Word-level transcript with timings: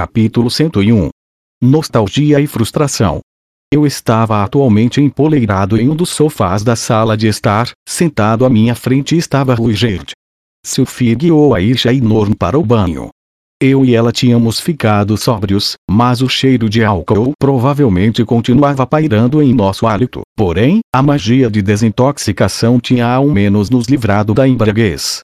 Capítulo 0.00 0.50
101 0.50 1.10
Nostalgia 1.62 2.40
e 2.40 2.46
frustração. 2.46 3.20
Eu 3.70 3.86
estava 3.86 4.42
atualmente 4.42 4.98
empoleirado 4.98 5.78
em 5.78 5.90
um 5.90 5.94
dos 5.94 6.08
sofás 6.08 6.62
da 6.62 6.74
sala 6.74 7.18
de 7.18 7.28
estar, 7.28 7.68
sentado 7.86 8.46
à 8.46 8.48
minha 8.48 8.74
frente 8.74 9.14
estava 9.14 9.54
Ruigerd. 9.54 10.12
Sophie 10.64 11.14
guiou 11.14 11.54
a 11.54 11.60
Isha 11.60 11.92
Norm 11.92 12.32
para 12.32 12.58
o 12.58 12.64
banho. 12.64 13.10
Eu 13.62 13.84
e 13.84 13.94
ela 13.94 14.10
tínhamos 14.10 14.58
ficado 14.58 15.18
sóbrios, 15.18 15.74
mas 15.90 16.22
o 16.22 16.30
cheiro 16.30 16.66
de 16.66 16.82
álcool 16.82 17.32
provavelmente 17.38 18.24
continuava 18.24 18.86
pairando 18.86 19.42
em 19.42 19.52
nosso 19.52 19.86
hálito. 19.86 20.22
Porém, 20.34 20.80
a 20.94 21.02
magia 21.02 21.50
de 21.50 21.60
desintoxicação 21.60 22.80
tinha 22.80 23.06
ao 23.06 23.28
menos 23.28 23.68
nos 23.68 23.86
livrado 23.86 24.32
da 24.32 24.48
embriaguez. 24.48 25.20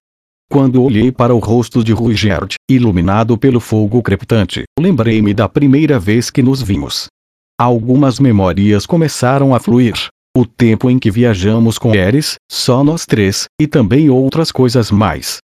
Quando 0.51 0.83
olhei 0.83 1.11
para 1.11 1.35
o 1.35 1.39
rosto 1.39 1.83
de 1.83 1.93
Ruigerd, 1.93 2.55
iluminado 2.71 3.37
pelo 3.37 3.59
fogo 3.59 4.01
crepitante, 4.03 4.63
lembrei-me 4.79 5.35
da 5.35 5.49
primeira 5.49 5.99
vez 5.99 6.31
que 6.31 6.43
nos 6.43 6.63
vimos. 6.63 7.07
Algumas 7.59 8.21
memórias 8.21 8.87
começaram 8.87 9.55
a 9.55 9.59
fluir. 9.59 10.09
O 10.37 10.47
tempo 10.47 10.91
em 10.91 10.99
que 10.99 11.11
viajamos 11.11 11.79
com 11.79 11.95
Eris, 11.95 12.37
só 12.51 12.85
nós 12.85 13.07
três, 13.07 13.47
e 13.61 13.67
também 13.67 14.11
outras 14.11 14.53
coisas 14.53 14.91
mais. 14.91 15.39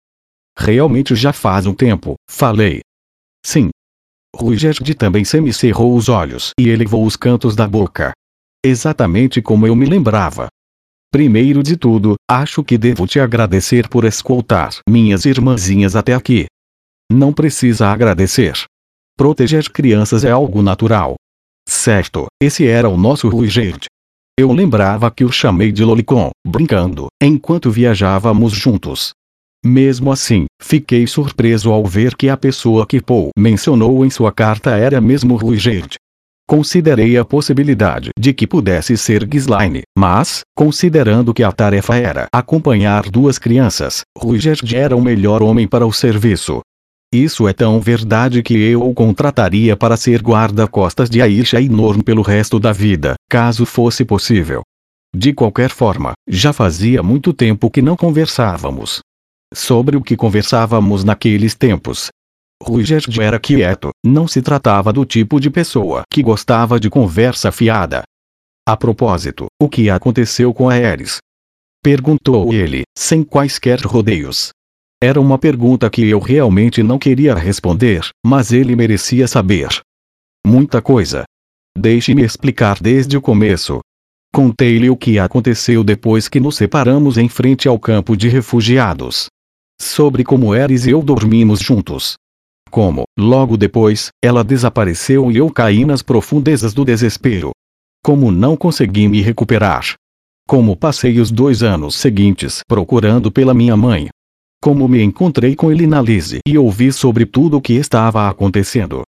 Realmente 0.59 1.15
já 1.15 1.33
faz 1.33 1.65
um 1.65 1.75
tempo, 1.75 2.17
falei. 2.29 2.81
Sim. 3.45 3.71
Ruigerd 4.37 4.95
também 4.95 5.25
semicerrou 5.25 5.97
os 5.97 6.09
olhos 6.09 6.51
e 6.59 6.69
elevou 6.69 7.07
os 7.07 7.17
cantos 7.17 7.57
da 7.57 7.67
boca. 7.67 8.13
Exatamente 8.65 9.41
como 9.41 9.67
eu 9.67 9.75
me 9.75 9.87
lembrava. 9.87 10.49
Primeiro 11.13 11.61
de 11.61 11.77
tudo, 11.77 12.15
acho 12.31 12.63
que 12.63 12.79
devo 12.79 13.05
te 13.05 13.19
agradecer 13.19 13.89
por 13.89 14.05
escoltar 14.05 14.71
minhas 14.89 15.25
irmãzinhas 15.25 15.97
até 15.97 16.15
aqui. 16.15 16.47
Não 17.11 17.33
precisa 17.33 17.89
agradecer. 17.89 18.55
Proteger 19.17 19.69
crianças 19.71 20.23
é 20.23 20.31
algo 20.31 20.63
natural. 20.63 21.17
Certo, 21.69 22.27
esse 22.41 22.65
era 22.65 22.89
o 22.89 22.97
nosso 22.97 23.29
Ruigerd. 23.29 23.87
Eu 24.39 24.53
lembrava 24.53 25.11
que 25.11 25.25
o 25.25 25.33
chamei 25.33 25.73
de 25.73 25.83
Lolicon, 25.83 26.31
brincando, 26.47 27.09
enquanto 27.21 27.73
viajávamos 27.73 28.53
juntos. 28.53 29.11
Mesmo 29.67 30.13
assim, 30.13 30.47
fiquei 30.63 31.09
surpreso 31.09 31.73
ao 31.73 31.85
ver 31.85 32.15
que 32.17 32.29
a 32.29 32.37
pessoa 32.37 32.87
que 32.87 33.03
Paul 33.03 33.31
mencionou 33.37 34.07
em 34.07 34.11
sua 34.11 34.31
carta 34.31 34.77
era 34.77 35.01
mesmo 35.01 35.35
Ruigerd. 35.35 35.97
Considerei 36.51 37.17
a 37.17 37.25
possibilidade 37.25 38.11
de 38.19 38.35
que 38.35 38.45
pudesse 38.45 38.97
ser 38.97 39.25
Ghislaine, 39.25 39.83
mas, 39.97 40.41
considerando 40.53 41.33
que 41.33 41.45
a 41.45 41.53
tarefa 41.53 41.95
era 41.95 42.27
acompanhar 42.35 43.09
duas 43.09 43.39
crianças, 43.39 44.01
Ruigerd 44.19 44.75
era 44.75 44.97
o 44.97 45.01
melhor 45.01 45.45
homem 45.45 45.69
para 45.69 45.87
o 45.87 45.93
serviço. 45.93 46.61
Isso 47.15 47.47
é 47.47 47.53
tão 47.53 47.81
verdade 47.81 48.43
que 48.43 48.55
eu 48.55 48.83
o 48.83 48.93
contrataria 48.93 49.77
para 49.77 49.97
ser 49.97 50.21
guarda-costas 50.21 51.09
de 51.09 51.23
Aisha 51.23 51.61
e 51.61 51.69
Norm 51.69 52.01
pelo 52.01 52.21
resto 52.21 52.59
da 52.59 52.73
vida, 52.73 53.15
caso 53.31 53.65
fosse 53.65 54.05
possível. 54.05 54.63
De 55.15 55.33
qualquer 55.33 55.71
forma, 55.71 56.15
já 56.29 56.53
fazia 56.53 57.01
muito 57.01 57.33
tempo 57.33 57.71
que 57.71 57.81
não 57.81 57.97
conversávamos. 57.97 58.99
Sobre 59.55 59.97
o 59.97 60.03
que 60.03 60.17
conversávamos 60.17 61.05
naqueles 61.05 61.55
tempos. 61.55 62.09
Ruigerd 62.63 63.21
era 63.21 63.41
quieto, 63.41 63.91
não 64.05 64.29
se 64.29 64.43
tratava 64.43 64.93
do 64.93 65.05
tipo 65.05 65.41
de 65.41 65.51
pessoa 65.51 66.03
que 66.13 66.23
gostava 66.23 66.79
de 66.79 66.91
conversa 66.91 67.51
fiada. 67.51 68.03
A 68.67 68.77
propósito, 68.77 69.47
o 69.61 69.69
que 69.69 69.89
aconteceu 69.89 70.53
com 70.53 70.69
a 70.69 70.75
Ares? 70.75 71.19
Perguntou 71.83 72.53
ele, 72.53 72.83
sem 72.97 73.25
quaisquer 73.25 73.81
rodeios. 73.81 74.51
Era 75.03 75.21
uma 75.21 75.39
pergunta 75.39 75.89
que 75.89 76.07
eu 76.07 76.19
realmente 76.19 76.83
não 76.83 76.99
queria 76.99 77.35
responder, 77.35 78.09
mas 78.25 78.53
ele 78.53 78.77
merecia 78.77 79.27
saber. 79.27 79.69
Muita 80.47 80.83
coisa. 80.83 81.25
Deixe-me 81.77 82.23
explicar 82.23 82.79
desde 82.81 83.17
o 83.17 83.23
começo. 83.23 83.81
Contei-lhe 84.33 84.91
o 84.91 84.97
que 84.97 85.19
aconteceu 85.19 85.83
depois 85.83 86.29
que 86.29 86.39
nos 86.39 86.57
separamos 86.57 87.17
em 87.17 87.29
frente 87.29 87.67
ao 87.67 87.79
campo 87.79 88.17
de 88.17 88.29
refugiados 88.29 89.29
sobre 89.81 90.23
como 90.23 90.55
Eris 90.55 90.87
e 90.87 90.91
eu 90.91 91.03
dormimos 91.03 91.61
juntos. 91.61 92.15
Como, 92.71 93.03
logo 93.19 93.57
depois, 93.57 94.11
ela 94.23 94.45
desapareceu 94.45 95.31
e 95.31 95.37
eu 95.37 95.51
caí 95.51 95.85
nas 95.85 96.03
profundezas 96.03 96.73
do 96.73 96.85
desespero. 96.85 97.51
Como 98.03 98.31
não 98.31 98.57
consegui 98.57 99.09
me 99.09 99.21
recuperar. 99.21 99.95
Como 100.49 100.77
passei 100.77 101.19
os 101.19 101.31
dois 101.31 101.63
anos 101.63 101.97
seguintes 101.97 102.61
procurando 102.67 103.31
pela 103.31 103.53
minha 103.53 103.77
mãe. 103.77 104.09
Como 104.63 104.87
me 104.87 105.03
encontrei 105.03 105.57
com 105.57 105.73
ele 105.73 105.87
na 105.87 106.01
Lise 106.01 106.39
e 106.47 106.57
ouvi 106.57 106.93
sobre 106.93 107.27
tudo 107.27 107.57
o 107.57 107.61
que 107.61 107.73
estava 107.73 108.29
acontecendo. 108.29 109.03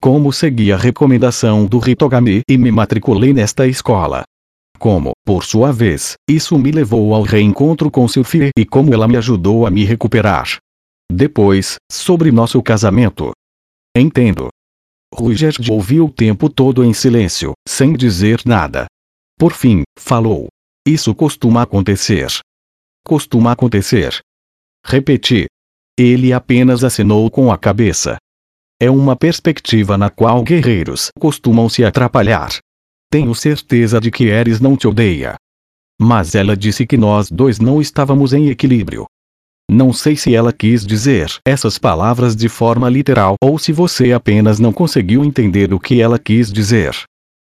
Como 0.00 0.32
segui 0.32 0.70
a 0.70 0.76
recomendação 0.76 1.64
do 1.64 1.78
Ritogami 1.78 2.42
e 2.48 2.58
me 2.58 2.70
matriculei 2.70 3.32
nesta 3.32 3.66
escola. 3.66 4.24
Como, 4.78 5.12
por 5.24 5.42
sua 5.42 5.72
vez, 5.72 6.14
isso 6.28 6.58
me 6.58 6.70
levou 6.70 7.14
ao 7.14 7.22
reencontro 7.22 7.90
com 7.90 8.06
Sophie 8.06 8.50
e 8.58 8.64
como 8.66 8.92
ela 8.92 9.08
me 9.08 9.16
ajudou 9.16 9.66
a 9.66 9.70
me 9.70 9.84
recuperar. 9.84 10.58
Depois, 11.10 11.76
sobre 11.90 12.30
nosso 12.30 12.62
casamento. 12.62 13.32
Entendo. 13.96 14.48
Ruigerd 15.14 15.70
ouviu 15.70 16.06
o 16.06 16.12
tempo 16.12 16.50
todo 16.50 16.84
em 16.84 16.92
silêncio, 16.92 17.52
sem 17.66 17.94
dizer 17.94 18.42
nada. 18.44 18.86
Por 19.38 19.52
fim, 19.52 19.82
falou. 19.98 20.48
Isso 20.86 21.14
costuma 21.14 21.62
acontecer. 21.62 22.28
Costuma 23.04 23.52
acontecer. 23.52 24.18
Repeti. 24.84 25.46
Ele 25.98 26.32
apenas 26.32 26.84
assinou 26.84 27.30
com 27.30 27.50
a 27.50 27.56
cabeça. 27.56 28.18
É 28.80 28.90
uma 28.90 29.16
perspectiva 29.16 29.96
na 29.96 30.10
qual 30.10 30.42
guerreiros 30.42 31.08
costumam 31.18 31.68
se 31.68 31.82
atrapalhar. 31.82 32.50
Tenho 33.10 33.34
certeza 33.34 33.98
de 33.98 34.10
que 34.10 34.24
Eris 34.24 34.60
não 34.60 34.76
te 34.76 34.86
odeia. 34.86 35.36
Mas 35.98 36.34
ela 36.34 36.54
disse 36.54 36.86
que 36.86 36.98
nós 36.98 37.30
dois 37.30 37.58
não 37.58 37.80
estávamos 37.80 38.34
em 38.34 38.48
equilíbrio. 38.48 39.06
Não 39.70 39.92
sei 39.92 40.16
se 40.16 40.34
ela 40.34 40.52
quis 40.52 40.86
dizer 40.86 41.28
essas 41.46 41.78
palavras 41.78 42.36
de 42.36 42.48
forma 42.48 42.88
literal 42.88 43.34
ou 43.42 43.58
se 43.58 43.72
você 43.72 44.12
apenas 44.12 44.58
não 44.58 44.72
conseguiu 44.72 45.24
entender 45.24 45.74
o 45.74 45.80
que 45.80 46.00
ela 46.00 46.18
quis 46.18 46.52
dizer. 46.52 46.94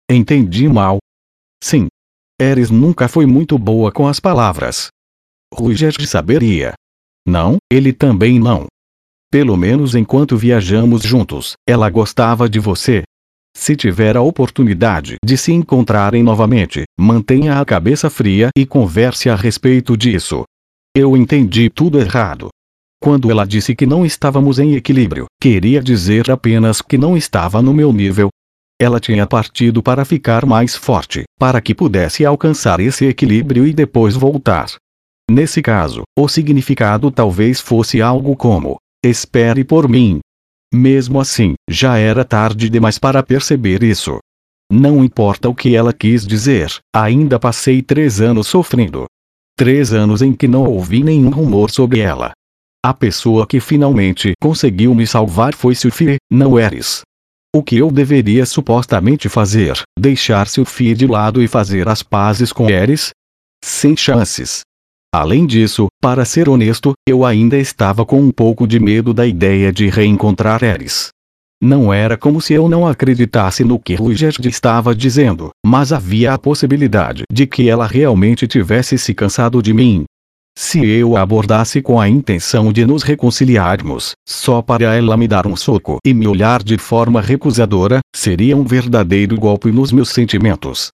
Entendi 0.10 0.68
mal. 0.68 1.00
Sim. 1.62 1.88
Eris 2.40 2.70
nunca 2.70 3.08
foi 3.08 3.26
muito 3.26 3.58
boa 3.58 3.92
com 3.92 4.08
as 4.08 4.20
palavras. 4.20 4.88
Ruigerd 5.54 6.06
saberia. 6.08 6.74
Não, 7.28 7.58
ele 7.72 7.92
também 7.92 8.40
não. 8.40 8.68
Pelo 9.30 9.58
menos 9.58 9.96
enquanto 9.96 10.38
viajamos 10.38 11.02
juntos, 11.02 11.54
ela 11.68 11.90
gostava 11.90 12.48
de 12.48 12.60
você, 12.60 13.04
se 13.58 13.76
tiver 13.76 14.16
a 14.16 14.22
oportunidade 14.22 15.16
de 15.26 15.36
se 15.36 15.52
encontrarem 15.52 16.22
novamente, 16.22 16.84
mantenha 16.98 17.60
a 17.60 17.66
cabeça 17.66 18.08
fria 18.08 18.50
e 18.56 18.68
converse 18.68 19.32
a 19.32 19.36
respeito 19.36 19.98
disso. 19.98 20.44
Eu 20.96 21.16
entendi 21.16 21.70
tudo 21.70 22.00
errado. 22.00 22.50
Quando 23.02 23.30
ela 23.30 23.46
disse 23.46 23.76
que 23.76 23.86
não 23.86 24.06
estávamos 24.06 24.60
em 24.60 24.74
equilíbrio, 24.76 25.26
queria 25.42 25.82
dizer 25.82 26.32
apenas 26.32 26.82
que 26.82 26.98
não 26.98 27.16
estava 27.16 27.62
no 27.62 27.74
meu 27.74 27.94
nível. 27.94 28.30
Ela 28.80 29.00
tinha 29.00 29.26
partido 29.26 29.82
para 29.82 30.06
ficar 30.06 30.46
mais 30.46 30.76
forte, 30.76 31.24
para 31.40 31.62
que 31.62 31.76
pudesse 31.76 32.26
alcançar 32.26 32.80
esse 32.80 33.06
equilíbrio 33.06 33.66
e 33.66 33.74
depois 33.74 34.16
voltar. 34.16 34.68
Nesse 35.30 35.62
caso, 35.62 36.04
o 36.18 36.28
significado 36.28 37.12
talvez 37.12 37.60
fosse 37.60 38.02
algo 38.02 38.36
como: 38.36 38.78
Espere 39.04 39.64
por 39.64 39.88
mim, 39.88 40.20
mesmo 40.74 41.20
assim, 41.20 41.54
já 41.70 41.98
era 41.98 42.26
tarde 42.26 42.70
demais 42.70 43.00
para 43.00 43.24
perceber 43.24 43.84
isso. 43.84 44.20
Não 44.72 45.04
importa 45.04 45.48
o 45.48 45.56
que 45.56 45.76
ela 45.76 45.94
quis 45.94 46.28
dizer, 46.28 46.70
ainda 46.94 47.40
passei 47.40 47.82
três 47.82 48.20
anos 48.20 48.48
sofrendo. 48.48 49.06
Três 49.58 49.92
anos 49.92 50.22
em 50.22 50.34
que 50.34 50.48
não 50.48 50.66
ouvi 50.66 51.04
nenhum 51.04 51.32
rumor 51.32 51.72
sobre 51.72 52.00
ela. 52.00 52.32
A 52.86 52.94
pessoa 52.94 53.48
que 53.48 53.60
finalmente 53.60 54.34
conseguiu 54.40 54.94
me 54.94 55.08
salvar 55.08 55.56
foi 55.56 55.74
Sophie, 55.74 56.18
não 56.32 56.60
Eris. 56.60 57.02
O 57.56 57.64
que 57.64 57.76
eu 57.76 57.90
deveria 57.90 58.46
supostamente 58.46 59.28
fazer? 59.28 59.82
Deixar 60.00 60.48
Sophie 60.48 60.94
de 60.94 61.08
lado 61.08 61.42
e 61.42 61.48
fazer 61.48 61.90
as 61.90 62.04
pazes 62.04 62.54
com 62.54 62.70
Eris? 62.70 63.10
Sem 63.66 63.98
chances. 63.98 64.62
Além 65.12 65.48
disso, 65.48 65.88
para 66.00 66.24
ser 66.24 66.48
honesto, 66.48 66.94
eu 67.10 67.26
ainda 67.26 67.58
estava 67.58 68.06
com 68.06 68.22
um 68.22 68.32
pouco 68.32 68.68
de 68.68 68.80
medo 68.80 69.12
da 69.12 69.26
ideia 69.26 69.74
de 69.74 69.90
reencontrar 69.90 70.62
Eris. 70.62 71.10
Não 71.62 71.92
era 71.92 72.16
como 72.16 72.40
se 72.40 72.54
eu 72.54 72.70
não 72.70 72.88
acreditasse 72.88 73.64
no 73.64 73.80
que 73.80 73.96
Ruigerd 73.96 74.48
estava 74.48 74.94
dizendo, 74.94 75.50
mas 75.66 75.92
havia 75.92 76.34
a 76.34 76.38
possibilidade 76.38 77.24
de 77.32 77.48
que 77.48 77.68
ela 77.68 77.88
realmente 77.88 78.48
tivesse 78.48 78.96
se 78.98 79.14
cansado 79.14 79.62
de 79.62 79.74
mim. 79.74 80.06
Se 80.56 80.86
eu 80.86 81.18
a 81.18 81.22
abordasse 81.22 81.82
com 81.82 82.00
a 82.00 82.08
intenção 82.08 82.72
de 82.72 82.86
nos 82.86 83.02
reconciliarmos, 83.02 84.14
só 84.28 84.62
para 84.62 84.96
ela 84.96 85.18
me 85.18 85.28
dar 85.28 85.48
um 85.48 85.56
soco 85.56 85.98
e 86.06 86.14
me 86.14 86.28
olhar 86.28 86.62
de 86.62 86.78
forma 86.78 87.22
recusadora, 87.22 88.00
seria 88.16 88.56
um 88.56 88.64
verdadeiro 88.64 89.36
golpe 89.38 89.72
nos 89.72 89.92
meus 89.92 90.10
sentimentos. 90.10 90.90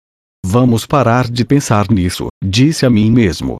Vamos 0.44 0.86
parar 0.86 1.30
de 1.30 1.44
pensar 1.44 1.90
nisso, 1.90 2.28
disse 2.42 2.84
a 2.84 2.90
mim 2.90 3.10
mesmo. 3.10 3.56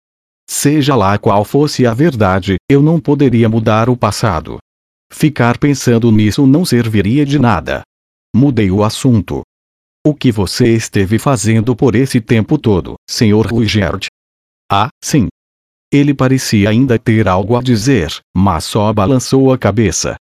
Seja 0.49 0.97
lá 0.97 1.17
qual 1.17 1.45
fosse 1.45 1.87
a 1.87 1.95
verdade, 1.95 2.57
eu 2.69 2.83
não 2.83 2.99
poderia 2.99 3.49
mudar 3.49 3.89
o 3.89 3.97
passado. 3.97 4.59
Ficar 5.13 5.59
pensando 5.59 6.11
nisso 6.11 6.47
não 6.47 6.65
serviria 6.65 7.27
de 7.27 7.39
nada. 7.39 7.83
Mudei 8.35 8.71
o 8.71 8.85
assunto. 8.85 9.43
O 10.07 10.15
que 10.15 10.33
você 10.33 10.75
esteve 10.75 11.19
fazendo 11.19 11.77
por 11.77 11.95
esse 11.95 12.21
tempo 12.21 12.57
todo, 12.57 12.95
Sr. 13.09 13.47
Ruigerd? 13.47 14.07
Ah, 14.71 14.89
sim. 15.05 15.27
Ele 15.93 16.15
parecia 16.15 16.71
ainda 16.71 16.99
ter 16.99 17.29
algo 17.29 17.57
a 17.57 17.63
dizer, 17.63 18.17
mas 18.35 18.65
só 18.65 18.93
balançou 18.93 19.53
a 19.53 19.59
cabeça. 19.59 20.15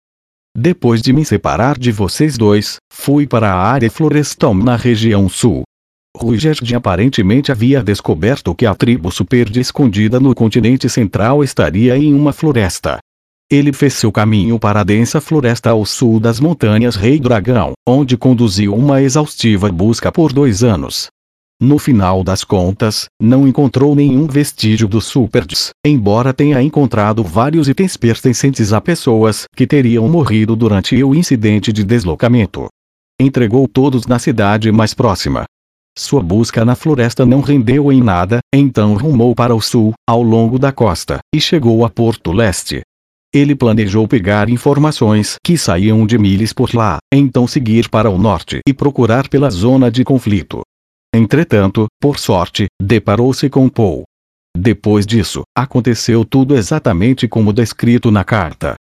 Depois 0.57 1.03
de 1.03 1.13
me 1.13 1.25
separar 1.25 1.77
de 1.77 1.93
vocês 1.93 2.39
dois, 2.39 2.77
fui 2.91 3.27
para 3.27 3.53
a 3.53 3.61
área 3.61 3.91
florestal 3.91 4.55
na 4.55 4.77
região 4.77 5.29
sul. 5.29 5.65
Ruigerd 6.17 6.75
aparentemente 6.75 7.53
havia 7.53 7.83
descoberto 7.83 8.55
que 8.55 8.65
a 8.65 8.75
tribo 8.75 9.13
Superde 9.13 9.61
escondida 9.61 10.19
no 10.19 10.35
continente 10.35 10.89
central 10.89 11.45
estaria 11.45 11.99
em 11.99 12.15
uma 12.15 12.33
floresta. 12.33 12.99
Ele 13.49 13.73
fez 13.73 13.95
seu 13.95 14.11
caminho 14.11 14.59
para 14.59 14.81
a 14.81 14.85
densa 14.85 15.21
floresta 15.21 15.71
ao 15.71 15.87
sul 15.87 16.19
das 16.19 16.41
montanhas 16.41 16.97
Rei 16.97 17.21
Dragão, 17.21 17.75
onde 17.87 18.17
conduziu 18.17 18.75
uma 18.75 19.01
exaustiva 19.01 19.71
busca 19.71 20.11
por 20.11 20.33
dois 20.33 20.65
anos. 20.65 21.07
No 21.63 21.79
final 21.79 22.25
das 22.25 22.43
contas, 22.43 23.07
não 23.23 23.47
encontrou 23.47 23.95
nenhum 23.95 24.27
vestígio 24.27 24.89
dos 24.89 25.07
Superds, 25.07 25.71
embora 25.87 26.35
tenha 26.35 26.61
encontrado 26.61 27.23
vários 27.23 27.69
itens 27.69 27.97
pertencentes 27.97 28.73
a 28.73 28.81
pessoas 28.81 29.45
que 29.55 29.65
teriam 29.65 30.09
morrido 30.09 30.57
durante 30.57 31.03
o 31.05 31.15
incidente 31.15 31.73
de 31.73 31.85
deslocamento. 31.85 32.67
Entregou 33.19 33.69
todos 33.69 34.09
na 34.09 34.19
cidade 34.19 34.73
mais 34.73 34.93
próxima. 34.93 35.45
Sua 35.97 36.21
busca 36.21 36.65
na 36.65 36.75
floresta 36.75 37.25
não 37.25 37.41
rendeu 37.41 37.91
em 37.93 38.03
nada, 38.03 38.41
então 38.53 38.95
rumou 38.97 39.35
para 39.37 39.55
o 39.55 39.63
sul, 39.63 39.95
ao 40.07 40.21
longo 40.21 40.59
da 40.59 40.73
costa, 40.73 41.21
e 41.35 41.41
chegou 41.41 41.85
a 41.85 41.89
Porto 41.89 42.33
Leste. 42.33 42.83
Ele 43.37 43.55
planejou 43.55 44.09
pegar 44.09 44.49
informações 44.49 45.37
que 45.45 45.59
saíam 45.59 46.07
de 46.07 46.17
milhas 46.17 46.55
por 46.55 46.75
lá, 46.75 46.97
então 47.13 47.47
seguir 47.47 47.91
para 47.91 48.09
o 48.09 48.17
norte 48.17 48.61
e 48.67 48.73
procurar 48.73 49.29
pela 49.29 49.51
zona 49.51 49.91
de 49.91 50.03
conflito. 50.05 50.63
Entretanto, 51.15 51.87
por 52.01 52.19
sorte, 52.19 52.65
deparou-se 52.81 53.51
com 53.51 53.69
Paul. 53.69 54.05
Depois 54.57 55.05
disso, 55.05 55.43
aconteceu 55.55 56.25
tudo 56.25 56.57
exatamente 56.57 57.29
como 57.29 57.53
descrito 57.53 58.11
na 58.11 58.25
carta. 58.25 58.75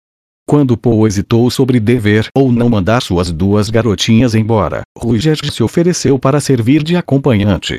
Quando 0.49 0.75
Paul 0.75 1.07
hesitou 1.07 1.51
sobre 1.51 1.79
dever 1.79 2.29
ou 2.35 2.51
não 2.51 2.71
mandar 2.71 3.03
suas 3.03 3.31
duas 3.31 3.69
garotinhas 3.69 4.35
embora, 4.35 4.85
Ruger 4.97 5.37
se 5.53 5.63
ofereceu 5.63 6.19
para 6.19 6.41
servir 6.41 6.83
de 6.83 6.97
acompanhante. 6.97 7.77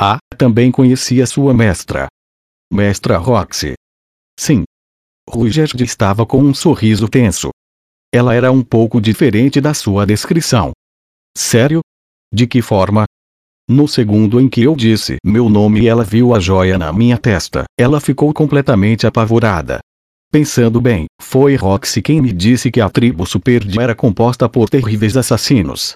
Ah, 0.00 0.18
também 0.38 0.70
conhecia 0.70 1.26
sua 1.26 1.52
mestra. 1.52 2.06
Mestra 2.72 3.18
Roxy. 3.18 3.72
Sim. 4.38 4.62
Ruger 5.28 5.70
estava 5.80 6.24
com 6.26 6.38
um 6.38 6.54
sorriso 6.54 7.08
tenso. 7.08 7.50
Ela 8.12 8.34
era 8.34 8.52
um 8.52 8.62
pouco 8.62 9.00
diferente 9.00 9.60
da 9.60 9.74
sua 9.74 10.06
descrição. 10.06 10.72
Sério? 11.36 11.80
De 12.32 12.46
que 12.46 12.62
forma? 12.62 13.04
No 13.68 13.88
segundo 13.88 14.40
em 14.40 14.48
que 14.48 14.62
eu 14.62 14.76
disse 14.76 15.16
meu 15.24 15.48
nome 15.48 15.80
e 15.80 15.88
ela 15.88 16.04
viu 16.04 16.34
a 16.34 16.38
joia 16.38 16.76
na 16.76 16.92
minha 16.92 17.16
testa, 17.16 17.64
ela 17.78 18.00
ficou 18.00 18.32
completamente 18.32 19.06
apavorada. 19.06 19.78
Pensando 20.30 20.80
bem, 20.80 21.06
foi 21.22 21.56
Roxy 21.56 22.02
quem 22.02 22.20
me 22.20 22.32
disse 22.32 22.70
que 22.70 22.80
a 22.80 22.90
tribo 22.90 23.24
Superd 23.24 23.78
era 23.80 23.94
composta 23.94 24.48
por 24.48 24.68
terríveis 24.68 25.16
assassinos. 25.16 25.94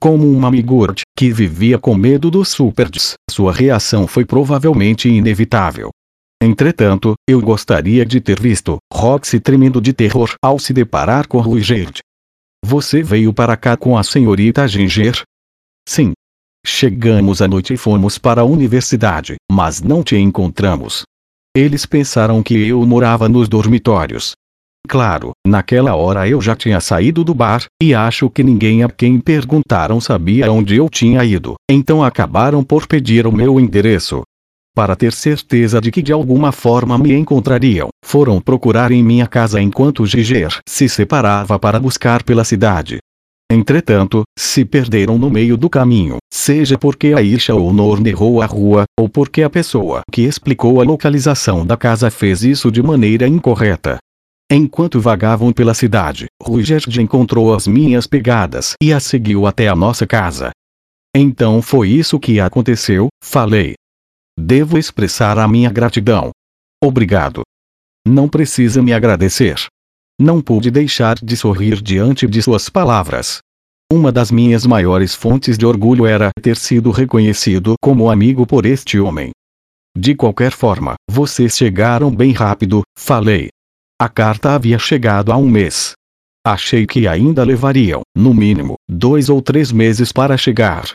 Como 0.00 0.30
uma 0.30 0.50
Migurd, 0.50 1.02
que 1.16 1.32
vivia 1.32 1.78
com 1.78 1.94
medo 1.94 2.30
dos 2.30 2.50
Superds, 2.50 3.14
sua 3.28 3.52
reação 3.52 4.06
foi 4.06 4.24
provavelmente 4.24 5.08
inevitável. 5.08 5.90
Entretanto, 6.42 7.14
eu 7.28 7.40
gostaria 7.40 8.06
de 8.06 8.20
ter 8.20 8.40
visto 8.40 8.78
Roxy 8.92 9.40
tremendo 9.40 9.80
de 9.80 9.92
terror 9.92 10.34
ao 10.42 10.58
se 10.58 10.72
deparar 10.72 11.26
com 11.26 11.40
Ruigerd. 11.40 11.98
Você 12.64 13.02
veio 13.02 13.32
para 13.32 13.56
cá 13.56 13.76
com 13.76 13.96
a 13.96 14.02
senhorita 14.02 14.66
Ginger? 14.66 15.22
Sim, 15.88 16.12
Chegamos 16.66 17.40
à 17.40 17.48
noite 17.48 17.72
e 17.72 17.76
fomos 17.76 18.18
para 18.18 18.42
a 18.42 18.44
universidade, 18.44 19.36
mas 19.50 19.80
não 19.80 20.02
te 20.02 20.16
encontramos. 20.16 21.02
Eles 21.56 21.86
pensaram 21.86 22.42
que 22.42 22.54
eu 22.54 22.84
morava 22.84 23.28
nos 23.28 23.48
dormitórios. 23.48 24.32
Claro, 24.86 25.32
naquela 25.46 25.94
hora 25.96 26.28
eu 26.28 26.40
já 26.40 26.54
tinha 26.54 26.80
saído 26.80 27.24
do 27.24 27.34
bar, 27.34 27.64
e 27.82 27.94
acho 27.94 28.28
que 28.30 28.42
ninguém 28.42 28.84
a 28.84 28.88
quem 28.88 29.18
perguntaram 29.18 30.00
sabia 30.00 30.52
onde 30.52 30.76
eu 30.76 30.88
tinha 30.88 31.24
ido, 31.24 31.54
então 31.70 32.02
acabaram 32.02 32.62
por 32.62 32.86
pedir 32.86 33.26
o 33.26 33.32
meu 33.32 33.58
endereço. 33.58 34.22
Para 34.78 34.94
ter 34.94 35.12
certeza 35.12 35.80
de 35.80 35.90
que 35.90 36.00
de 36.00 36.12
alguma 36.12 36.52
forma 36.52 36.96
me 36.96 37.12
encontrariam, 37.12 37.88
foram 38.04 38.40
procurar 38.40 38.92
em 38.92 39.02
minha 39.02 39.26
casa 39.26 39.60
enquanto 39.60 40.06
Giger 40.06 40.56
se 40.68 40.88
separava 40.88 41.58
para 41.58 41.80
buscar 41.80 42.22
pela 42.22 42.44
cidade. 42.44 42.98
Entretanto, 43.50 44.22
se 44.38 44.64
perderam 44.64 45.18
no 45.18 45.28
meio 45.30 45.56
do 45.56 45.68
caminho, 45.68 46.18
seja 46.32 46.78
porque 46.78 47.12
a 47.12 47.20
Isha 47.20 47.56
ou 47.56 47.72
Norn 47.72 48.08
errou 48.08 48.40
a 48.40 48.46
rua, 48.46 48.84
ou 48.96 49.08
porque 49.08 49.42
a 49.42 49.50
pessoa 49.50 50.02
que 50.12 50.22
explicou 50.22 50.80
a 50.80 50.84
localização 50.84 51.66
da 51.66 51.76
casa 51.76 52.08
fez 52.08 52.44
isso 52.44 52.70
de 52.70 52.80
maneira 52.80 53.26
incorreta. 53.26 53.98
Enquanto 54.48 55.00
vagavam 55.00 55.52
pela 55.52 55.74
cidade, 55.74 56.26
Ruigerd 56.40 57.02
encontrou 57.02 57.52
as 57.52 57.66
minhas 57.66 58.06
pegadas 58.06 58.74
e 58.80 58.92
as 58.92 59.02
seguiu 59.02 59.44
até 59.44 59.66
a 59.66 59.74
nossa 59.74 60.06
casa. 60.06 60.50
Então 61.12 61.60
foi 61.60 61.88
isso 61.88 62.20
que 62.20 62.38
aconteceu, 62.38 63.08
falei. 63.20 63.74
Devo 64.40 64.78
expressar 64.78 65.36
a 65.36 65.48
minha 65.48 65.68
gratidão. 65.68 66.30
Obrigado. 66.80 67.42
Não 68.06 68.28
precisa 68.28 68.80
me 68.80 68.92
agradecer. 68.92 69.66
Não 70.16 70.40
pude 70.40 70.70
deixar 70.70 71.16
de 71.16 71.36
sorrir 71.36 71.82
diante 71.82 72.24
de 72.28 72.40
suas 72.40 72.68
palavras. 72.68 73.40
Uma 73.92 74.12
das 74.12 74.30
minhas 74.30 74.64
maiores 74.64 75.12
fontes 75.12 75.58
de 75.58 75.66
orgulho 75.66 76.06
era 76.06 76.30
ter 76.40 76.56
sido 76.56 76.92
reconhecido 76.92 77.74
como 77.82 78.08
amigo 78.08 78.46
por 78.46 78.64
este 78.64 79.00
homem. 79.00 79.32
De 79.96 80.14
qualquer 80.14 80.52
forma, 80.52 80.94
vocês 81.10 81.56
chegaram 81.56 82.08
bem 82.08 82.30
rápido, 82.30 82.82
falei. 82.96 83.48
A 84.00 84.08
carta 84.08 84.54
havia 84.54 84.78
chegado 84.78 85.32
há 85.32 85.36
um 85.36 85.48
mês. 85.48 85.94
Achei 86.46 86.86
que 86.86 87.08
ainda 87.08 87.42
levariam, 87.42 88.02
no 88.16 88.32
mínimo, 88.32 88.76
dois 88.88 89.28
ou 89.28 89.42
três 89.42 89.72
meses 89.72 90.12
para 90.12 90.36
chegar. 90.36 90.94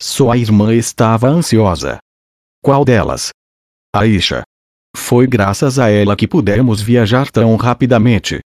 Sua 0.00 0.36
irmã 0.36 0.72
estava 0.72 1.26
ansiosa. 1.26 1.98
Qual 2.62 2.84
delas? 2.84 3.30
Aisha. 3.94 4.42
Foi 4.96 5.26
graças 5.26 5.78
a 5.78 5.88
ela 5.88 6.16
que 6.16 6.26
pudemos 6.26 6.80
viajar 6.80 7.30
tão 7.30 7.54
rapidamente. 7.56 8.40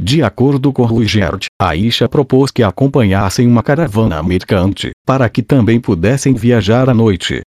De 0.00 0.22
acordo 0.22 0.72
com 0.72 0.84
Ruigert, 0.84 1.46
Aisha 1.60 2.08
propôs 2.08 2.50
que 2.50 2.62
acompanhassem 2.62 3.46
uma 3.46 3.62
caravana 3.62 4.22
mercante, 4.22 4.90
para 5.06 5.28
que 5.28 5.42
também 5.42 5.80
pudessem 5.80 6.34
viajar 6.34 6.88
à 6.88 6.94
noite. 6.94 7.40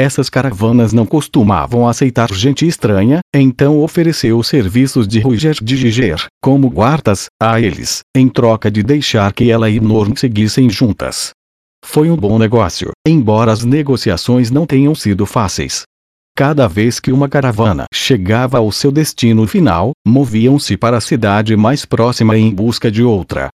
Essas 0.00 0.28
caravanas 0.28 0.92
não 0.92 1.06
costumavam 1.06 1.86
aceitar 1.86 2.32
gente 2.32 2.66
estranha, 2.66 3.20
então 3.34 3.80
ofereceu 3.80 4.42
serviços 4.42 5.06
de 5.06 5.20
Ruigert 5.20 5.62
de 5.62 5.76
Giger, 5.76 6.26
como 6.42 6.68
guardas, 6.68 7.26
a 7.40 7.60
eles, 7.60 8.00
em 8.16 8.28
troca 8.28 8.70
de 8.70 8.82
deixar 8.82 9.32
que 9.32 9.50
ela 9.50 9.70
e 9.70 9.78
Norn 9.78 10.16
seguissem 10.16 10.68
juntas. 10.68 11.30
Foi 11.84 12.10
um 12.10 12.16
bom 12.16 12.38
negócio, 12.38 12.90
embora 13.06 13.52
as 13.52 13.64
negociações 13.64 14.50
não 14.50 14.66
tenham 14.66 14.94
sido 14.94 15.26
fáceis. 15.26 15.82
Cada 16.34 16.66
vez 16.66 16.98
que 16.98 17.12
uma 17.12 17.28
caravana 17.28 17.84
chegava 17.92 18.56
ao 18.56 18.72
seu 18.72 18.90
destino 18.90 19.46
final, 19.46 19.92
moviam-se 20.06 20.76
para 20.76 20.96
a 20.96 21.00
cidade 21.00 21.54
mais 21.56 21.84
próxima 21.84 22.38
em 22.38 22.54
busca 22.54 22.90
de 22.90 23.02
outra. 23.02 23.50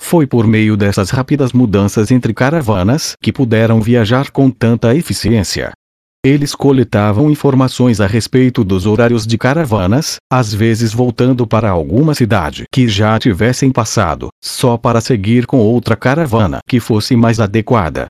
Foi 0.00 0.26
por 0.26 0.46
meio 0.46 0.76
dessas 0.76 1.10
rápidas 1.10 1.52
mudanças 1.52 2.10
entre 2.10 2.32
caravanas 2.32 3.14
que 3.20 3.32
puderam 3.32 3.80
viajar 3.80 4.30
com 4.30 4.50
tanta 4.50 4.94
eficiência. 4.94 5.72
Eles 6.22 6.54
coletavam 6.54 7.30
informações 7.30 7.98
a 7.98 8.06
respeito 8.06 8.62
dos 8.62 8.84
horários 8.84 9.26
de 9.26 9.38
caravanas, 9.38 10.16
às 10.30 10.52
vezes 10.52 10.92
voltando 10.92 11.46
para 11.46 11.70
alguma 11.70 12.14
cidade 12.14 12.64
que 12.70 12.86
já 12.86 13.18
tivessem 13.18 13.70
passado, 13.72 14.28
só 14.44 14.76
para 14.76 15.00
seguir 15.00 15.46
com 15.46 15.56
outra 15.56 15.96
caravana 15.96 16.58
que 16.68 16.78
fosse 16.78 17.16
mais 17.16 17.40
adequada. 17.40 18.06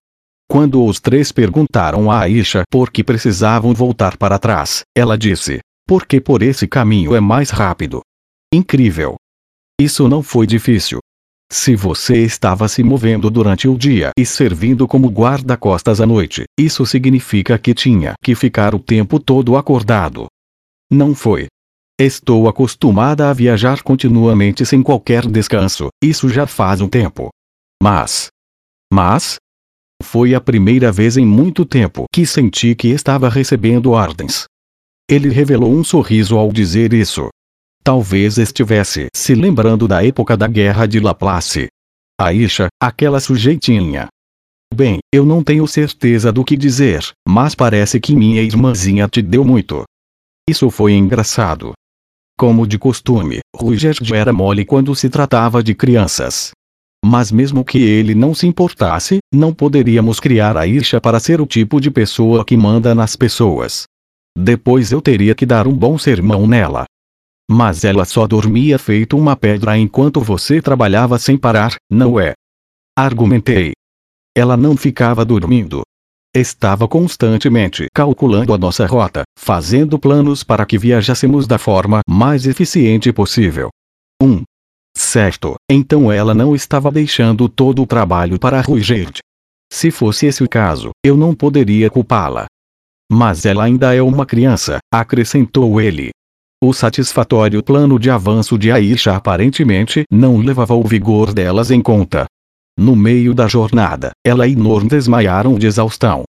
Quando 0.50 0.84
os 0.84 0.98
três 0.98 1.30
perguntaram 1.30 2.10
a 2.10 2.22
Aisha 2.22 2.64
por 2.68 2.90
que 2.90 3.04
precisavam 3.04 3.72
voltar 3.72 4.16
para 4.16 4.40
trás, 4.40 4.80
ela 4.96 5.16
disse: 5.16 5.60
Porque 5.86 6.20
por 6.20 6.42
esse 6.42 6.66
caminho 6.66 7.14
é 7.14 7.20
mais 7.20 7.50
rápido. 7.50 8.00
Incrível. 8.52 9.14
Isso 9.80 10.08
não 10.08 10.20
foi 10.20 10.48
difícil. 10.48 10.98
Se 11.52 11.74
você 11.74 12.18
estava 12.24 12.68
se 12.68 12.80
movendo 12.80 13.28
durante 13.28 13.66
o 13.66 13.76
dia 13.76 14.12
e 14.16 14.24
servindo 14.24 14.86
como 14.86 15.08
guarda-costas 15.08 16.00
à 16.00 16.06
noite, 16.06 16.44
isso 16.56 16.86
significa 16.86 17.58
que 17.58 17.74
tinha 17.74 18.14
que 18.22 18.36
ficar 18.36 18.72
o 18.72 18.78
tempo 18.78 19.18
todo 19.18 19.56
acordado. 19.56 20.26
Não 20.88 21.12
foi. 21.12 21.48
Estou 22.00 22.48
acostumada 22.48 23.28
a 23.28 23.32
viajar 23.32 23.82
continuamente 23.82 24.64
sem 24.64 24.80
qualquer 24.80 25.26
descanso, 25.26 25.88
isso 26.02 26.28
já 26.28 26.46
faz 26.46 26.80
um 26.80 26.88
tempo. 26.88 27.30
Mas. 27.82 28.28
Mas, 28.92 29.36
foi 30.02 30.34
a 30.34 30.40
primeira 30.40 30.92
vez 30.92 31.16
em 31.16 31.26
muito 31.26 31.64
tempo 31.64 32.04
que 32.12 32.24
senti 32.24 32.76
que 32.76 32.88
estava 32.88 33.28
recebendo 33.28 33.90
ordens. 33.90 34.44
Ele 35.10 35.28
revelou 35.28 35.72
um 35.72 35.82
sorriso 35.82 36.38
ao 36.38 36.52
dizer 36.52 36.92
isso. 36.94 37.28
Talvez 37.90 38.38
estivesse 38.38 39.08
se 39.12 39.34
lembrando 39.34 39.88
da 39.88 40.06
época 40.06 40.36
da 40.36 40.46
guerra 40.46 40.86
de 40.86 41.00
Laplace. 41.00 41.66
Aisha, 42.20 42.68
aquela 42.80 43.18
sujeitinha. 43.18 44.06
Bem, 44.72 45.00
eu 45.12 45.26
não 45.26 45.42
tenho 45.42 45.66
certeza 45.66 46.30
do 46.30 46.44
que 46.44 46.56
dizer, 46.56 47.04
mas 47.26 47.56
parece 47.56 47.98
que 47.98 48.14
minha 48.14 48.42
irmãzinha 48.42 49.08
te 49.08 49.20
deu 49.20 49.44
muito. 49.44 49.82
Isso 50.48 50.70
foi 50.70 50.92
engraçado. 50.92 51.72
Como 52.38 52.64
de 52.64 52.78
costume, 52.78 53.40
Ruigerd 53.56 54.14
era 54.14 54.32
mole 54.32 54.64
quando 54.64 54.94
se 54.94 55.10
tratava 55.10 55.60
de 55.60 55.74
crianças. 55.74 56.52
Mas 57.04 57.32
mesmo 57.32 57.64
que 57.64 57.78
ele 57.78 58.14
não 58.14 58.36
se 58.36 58.46
importasse, 58.46 59.18
não 59.34 59.52
poderíamos 59.52 60.20
criar 60.20 60.56
a 60.56 60.64
Isha 60.64 61.00
para 61.00 61.18
ser 61.18 61.40
o 61.40 61.46
tipo 61.46 61.80
de 61.80 61.90
pessoa 61.90 62.44
que 62.44 62.56
manda 62.56 62.94
nas 62.94 63.16
pessoas. 63.16 63.82
Depois 64.38 64.92
eu 64.92 65.02
teria 65.02 65.34
que 65.34 65.44
dar 65.44 65.66
um 65.66 65.74
bom 65.74 65.98
sermão 65.98 66.46
nela. 66.46 66.84
Mas 67.52 67.82
ela 67.82 68.04
só 68.04 68.28
dormia 68.28 68.78
feito 68.78 69.18
uma 69.18 69.34
pedra 69.34 69.76
enquanto 69.76 70.20
você 70.20 70.62
trabalhava 70.62 71.18
sem 71.18 71.36
parar, 71.36 71.74
não 71.90 72.20
é? 72.20 72.32
Argumentei. 72.96 73.72
Ela 74.36 74.56
não 74.56 74.76
ficava 74.76 75.24
dormindo. 75.24 75.82
Estava 76.32 76.86
constantemente 76.86 77.86
calculando 77.92 78.54
a 78.54 78.58
nossa 78.58 78.86
rota, 78.86 79.24
fazendo 79.36 79.98
planos 79.98 80.44
para 80.44 80.64
que 80.64 80.78
viajássemos 80.78 81.48
da 81.48 81.58
forma 81.58 82.02
mais 82.08 82.46
eficiente 82.46 83.12
possível. 83.12 83.68
1. 84.22 84.26
Um. 84.26 84.44
Certo, 84.96 85.56
então 85.68 86.12
ela 86.12 86.32
não 86.32 86.54
estava 86.54 86.88
deixando 86.88 87.48
todo 87.48 87.82
o 87.82 87.86
trabalho 87.86 88.38
a 88.40 88.60
Ruigerd. 88.60 89.18
Se 89.72 89.90
fosse 89.90 90.26
esse 90.26 90.44
o 90.44 90.48
caso, 90.48 90.90
eu 91.04 91.16
não 91.16 91.34
poderia 91.34 91.90
culpá-la. 91.90 92.46
Mas 93.10 93.44
ela 93.44 93.64
ainda 93.64 93.92
é 93.92 94.00
uma 94.00 94.24
criança, 94.24 94.78
acrescentou 94.92 95.80
ele. 95.80 96.10
O 96.62 96.74
satisfatório 96.74 97.62
plano 97.62 97.98
de 97.98 98.10
avanço 98.10 98.58
de 98.58 98.70
Aisha 98.70 99.16
aparentemente 99.16 100.04
não 100.12 100.36
levava 100.36 100.74
o 100.74 100.82
vigor 100.82 101.32
delas 101.32 101.70
em 101.70 101.80
conta. 101.80 102.26
No 102.78 102.94
meio 102.94 103.32
da 103.32 103.48
jornada, 103.48 104.10
ela 104.22 104.46
e 104.46 104.54
Norm 104.54 104.86
desmaiaram 104.86 105.58
de 105.58 105.66
exaustão. 105.66 106.24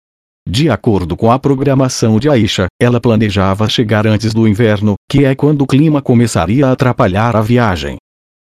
De 0.48 0.70
acordo 0.70 1.18
com 1.18 1.30
a 1.30 1.38
programação 1.38 2.18
de 2.18 2.30
Aisha, 2.30 2.68
ela 2.82 3.02
planejava 3.02 3.68
chegar 3.68 4.08
antes 4.08 4.34
do 4.34 4.48
inverno, 4.48 4.96
que 5.10 5.26
é 5.26 5.36
quando 5.36 5.64
o 5.64 5.68
clima 5.68 6.02
começaria 6.02 6.66
a 6.66 6.72
atrapalhar 6.72 7.36
a 7.36 7.42
viagem. 7.42 7.98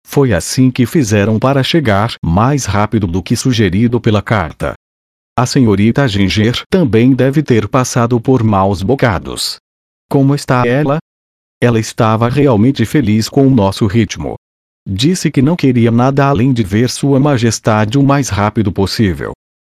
Foi 0.06 0.34
assim 0.34 0.70
que 0.70 0.86
fizeram 0.86 1.40
para 1.40 1.64
chegar 1.64 2.16
mais 2.22 2.66
rápido 2.66 3.08
do 3.08 3.24
que 3.24 3.38
sugerido 3.38 4.02
pela 4.02 4.22
carta. 4.22 4.74
A 5.40 5.46
senhorita 5.46 6.06
Ginger 6.06 6.64
também 6.70 7.14
deve 7.14 7.42
ter 7.42 7.66
passado 7.70 8.20
por 8.20 8.44
maus 8.44 8.84
bocados. 8.84 9.56
Como 10.10 10.36
está 10.36 10.68
ela? 10.68 10.98
Ela 11.62 11.80
estava 11.80 12.30
realmente 12.30 12.86
feliz 12.86 13.28
com 13.28 13.48
o 13.48 13.50
nosso 13.50 13.88
ritmo. 13.88 14.36
Disse 14.88 15.32
que 15.32 15.42
não 15.42 15.56
queria 15.56 15.92
nada 15.92 16.28
além 16.28 16.54
de 16.54 16.64
ver 16.64 16.90
Sua 16.90 17.20
Majestade 17.20 17.98
o 17.98 18.04
mais 18.04 18.30
rápido 18.30 18.72
possível. 18.72 19.32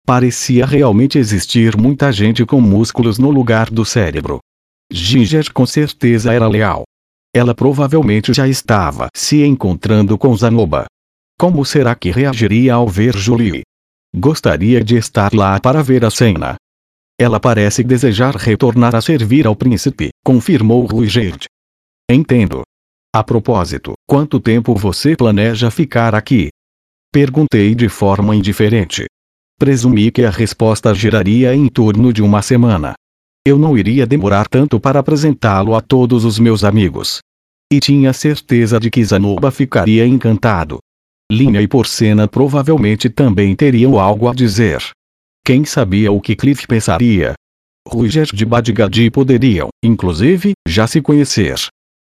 Parecia 0.04 0.66
realmente 0.66 1.18
existir 1.18 1.76
muita 1.76 2.11
gente 2.11 2.44
com 2.44 2.61
músculos 2.61 3.18
no 3.18 3.30
lugar 3.30 3.70
do 3.70 3.85
cérebro. 3.85 4.40
Ginger 4.90 5.52
com 5.52 5.64
certeza 5.64 6.32
era 6.32 6.49
leal. 6.49 6.82
Ela 7.35 7.54
provavelmente 7.54 8.32
já 8.32 8.49
estava 8.49 9.08
se 9.14 9.44
encontrando 9.44 10.18
com 10.18 10.35
Zanoba. 10.37 10.87
Como 11.38 11.64
será 11.64 11.94
que 11.94 12.11
reagiria 12.11 12.75
ao 12.75 12.88
ver 12.88 13.16
Julie? 13.16 13.62
Gostaria 14.16 14.82
de 14.82 14.97
estar 14.97 15.32
lá 15.32 15.61
para 15.61 15.82
ver 15.82 16.04
a 16.04 16.11
cena. 16.11 16.56
Ela 17.20 17.38
parece 17.38 17.85
desejar 17.85 18.35
retornar 18.35 18.97
a 18.97 19.00
servir 19.00 19.47
ao 19.47 19.54
príncipe, 19.54 20.08
confirmou 20.25 20.87
Ruigerd. 20.87 21.44
Entendo. 22.11 22.62
A 23.15 23.23
propósito, 23.23 23.93
quanto 24.09 24.41
tempo 24.41 24.75
você 24.75 25.15
planeja 25.15 25.71
ficar 25.71 26.15
aqui? 26.15 26.49
Perguntei 27.12 27.75
de 27.75 27.87
forma 27.91 28.35
indiferente. 28.35 29.05
Presumi 29.59 30.11
que 30.11 30.25
a 30.25 30.31
resposta 30.31 30.95
giraria 30.95 31.55
em 31.55 31.69
torno 31.69 32.11
de 32.11 32.23
uma 32.23 32.41
semana. 32.41 32.95
Eu 33.47 33.59
não 33.59 33.77
iria 33.77 34.07
demorar 34.07 34.49
tanto 34.49 34.81
para 34.81 35.00
apresentá-lo 35.00 35.75
a 35.75 35.83
todos 35.83 36.25
os 36.25 36.38
meus 36.38 36.65
amigos. 36.65 37.19
E 37.71 37.79
tinha 37.79 38.15
certeza 38.15 38.81
de 38.81 38.88
que 38.88 39.05
Zanoba 39.05 39.50
ficaria 39.50 40.07
encantado. 40.07 40.79
Linha 41.31 41.61
e 41.61 41.69
Porcena 41.69 42.27
provavelmente 42.27 43.11
também 43.11 43.55
teriam 43.55 43.99
algo 43.99 44.29
a 44.29 44.35
dizer. 44.35 44.83
Quem 45.45 45.67
sabia 45.67 46.11
o 46.11 46.23
que 46.23 46.35
Cliff 46.35 46.67
pensaria? 46.67 47.35
Ruger 47.87 48.27
de 48.27 48.47
Badgadi 48.47 49.11
poderiam, 49.11 49.69
inclusive, 49.85 50.53
já 50.67 50.87
se 50.87 51.03
conhecer. 51.03 51.59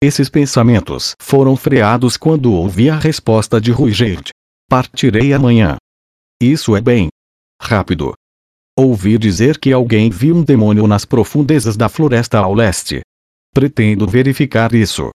Esses 0.03 0.31
pensamentos 0.31 1.15
foram 1.21 1.55
freados 1.55 2.17
quando 2.17 2.55
ouvi 2.55 2.89
a 2.89 2.99
resposta 2.99 3.61
de 3.61 3.71
Ruigerd. 3.71 4.31
Partirei 4.67 5.35
amanhã. 5.35 5.77
Isso 6.43 6.75
é 6.75 6.81
bem 6.81 7.09
rápido. 7.61 8.15
Ouvi 8.79 9.19
dizer 9.19 9.59
que 9.59 9.71
alguém 9.75 10.09
viu 10.09 10.37
um 10.37 10.43
demônio 10.43 10.87
nas 10.87 11.05
profundezas 11.05 11.77
da 11.77 11.91
floresta 11.91 12.39
ao 12.39 12.55
leste. 12.55 13.03
Pretendo 13.53 14.07
verificar 14.07 14.75
isso. 14.75 15.11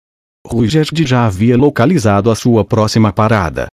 Ruigerd 0.45 1.05
já 1.05 1.27
havia 1.27 1.55
localizado 1.55 2.29
a 2.29 2.35
sua 2.35 2.65
próxima 2.65 3.13
parada. 3.13 3.67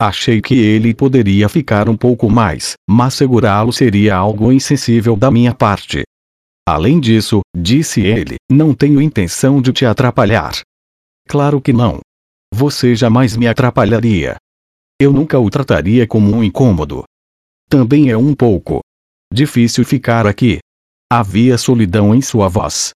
Achei 0.00 0.40
que 0.40 0.54
ele 0.54 0.94
poderia 0.94 1.46
ficar 1.46 1.90
um 1.90 1.96
pouco 1.96 2.30
mais, 2.30 2.72
mas 2.88 3.12
segurá-lo 3.12 3.70
seria 3.70 4.16
algo 4.16 4.50
insensível 4.50 5.14
da 5.14 5.30
minha 5.30 5.54
parte. 5.54 6.04
Além 6.66 6.98
disso, 6.98 7.40
disse 7.54 8.00
ele, 8.00 8.36
não 8.50 8.74
tenho 8.74 9.00
intenção 9.00 9.60
de 9.60 9.72
te 9.72 9.84
atrapalhar. 9.84 10.60
Claro 11.28 11.60
que 11.60 11.72
não. 11.72 12.00
Você 12.52 12.94
jamais 12.94 13.36
me 13.36 13.46
atrapalharia. 13.46 14.36
Eu 14.98 15.12
nunca 15.12 15.38
o 15.38 15.50
trataria 15.50 16.06
como 16.06 16.34
um 16.34 16.42
incômodo. 16.42 17.04
Também 17.68 18.10
é 18.10 18.16
um 18.16 18.34
pouco 18.34 18.80
difícil 19.32 19.84
ficar 19.84 20.26
aqui. 20.26 20.58
Havia 21.12 21.58
solidão 21.58 22.14
em 22.14 22.22
sua 22.22 22.48
voz. 22.48 22.92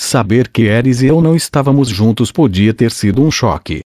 Saber 0.00 0.48
que 0.48 0.62
Eris 0.62 1.02
e 1.02 1.06
eu 1.06 1.20
não 1.20 1.34
estávamos 1.34 1.88
juntos 1.88 2.32
podia 2.32 2.72
ter 2.72 2.90
sido 2.90 3.22
um 3.22 3.30
choque. 3.30 3.80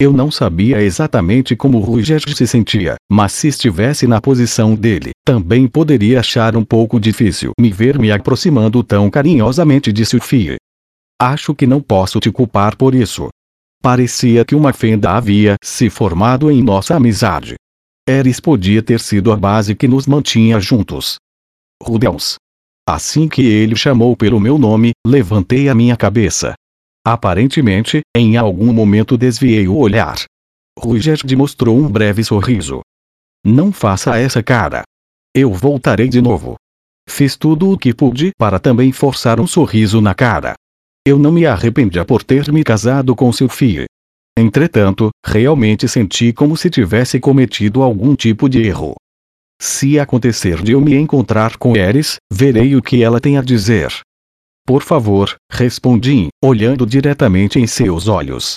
Eu 0.00 0.12
não 0.12 0.30
sabia 0.30 0.80
exatamente 0.80 1.56
como 1.56 1.80
Ruger 1.80 2.22
se 2.32 2.46
sentia, 2.46 2.94
mas 3.10 3.32
se 3.32 3.48
estivesse 3.48 4.06
na 4.06 4.20
posição 4.20 4.76
dele, 4.76 5.10
também 5.26 5.66
poderia 5.66 6.20
achar 6.20 6.56
um 6.56 6.64
pouco 6.64 7.00
difícil 7.00 7.50
me 7.60 7.72
ver 7.72 7.98
me 7.98 8.12
aproximando 8.12 8.84
tão 8.84 9.10
carinhosamente 9.10 9.92
de 9.92 10.06
Sophie. 10.06 10.54
Acho 11.20 11.52
que 11.52 11.66
não 11.66 11.80
posso 11.80 12.20
te 12.20 12.30
culpar 12.30 12.76
por 12.76 12.94
isso. 12.94 13.28
Parecia 13.82 14.44
que 14.44 14.54
uma 14.54 14.72
fenda 14.72 15.10
havia 15.10 15.56
se 15.64 15.90
formado 15.90 16.48
em 16.48 16.62
nossa 16.62 16.94
amizade. 16.94 17.56
Eris 18.08 18.38
podia 18.38 18.80
ter 18.80 19.00
sido 19.00 19.32
a 19.32 19.36
base 19.36 19.74
que 19.74 19.88
nos 19.88 20.06
mantinha 20.06 20.60
juntos. 20.60 21.16
Rubens. 21.82 22.36
Assim 22.88 23.28
que 23.28 23.42
ele 23.42 23.74
chamou 23.74 24.16
pelo 24.16 24.38
meu 24.38 24.58
nome, 24.58 24.92
levantei 25.04 25.68
a 25.68 25.74
minha 25.74 25.96
cabeça. 25.96 26.54
Aparentemente, 27.08 28.02
em 28.14 28.36
algum 28.36 28.70
momento 28.70 29.16
desviei 29.16 29.66
o 29.66 29.78
olhar. 29.78 30.24
Ruigerd 30.78 31.34
mostrou 31.34 31.74
um 31.74 31.88
breve 31.90 32.22
sorriso. 32.22 32.82
Não 33.42 33.72
faça 33.72 34.18
essa 34.18 34.42
cara. 34.42 34.82
Eu 35.34 35.50
voltarei 35.50 36.06
de 36.06 36.20
novo. 36.20 36.56
Fiz 37.08 37.34
tudo 37.34 37.72
o 37.72 37.78
que 37.78 37.94
pude 37.94 38.32
para 38.36 38.58
também 38.58 38.92
forçar 38.92 39.40
um 39.40 39.46
sorriso 39.46 40.02
na 40.02 40.14
cara. 40.14 40.52
Eu 41.02 41.18
não 41.18 41.32
me 41.32 41.46
arrependia 41.46 42.04
por 42.04 42.22
ter 42.22 42.52
me 42.52 42.62
casado 42.62 43.16
com 43.16 43.32
seu 43.32 43.48
filho. 43.48 43.86
Entretanto, 44.38 45.08
realmente 45.24 45.88
senti 45.88 46.30
como 46.30 46.58
se 46.58 46.68
tivesse 46.68 47.18
cometido 47.18 47.82
algum 47.82 48.14
tipo 48.14 48.50
de 48.50 48.60
erro. 48.66 48.96
Se 49.58 49.98
acontecer 49.98 50.62
de 50.62 50.72
eu 50.72 50.80
me 50.82 50.94
encontrar 50.94 51.56
com 51.56 51.74
Eris, 51.74 52.16
verei 52.30 52.76
o 52.76 52.82
que 52.82 53.02
ela 53.02 53.18
tem 53.18 53.38
a 53.38 53.42
dizer. 53.42 54.02
Por 54.68 54.82
favor, 54.82 55.34
respondi, 55.50 56.28
olhando 56.44 56.84
diretamente 56.84 57.58
em 57.58 57.66
seus 57.66 58.06
olhos. 58.06 58.56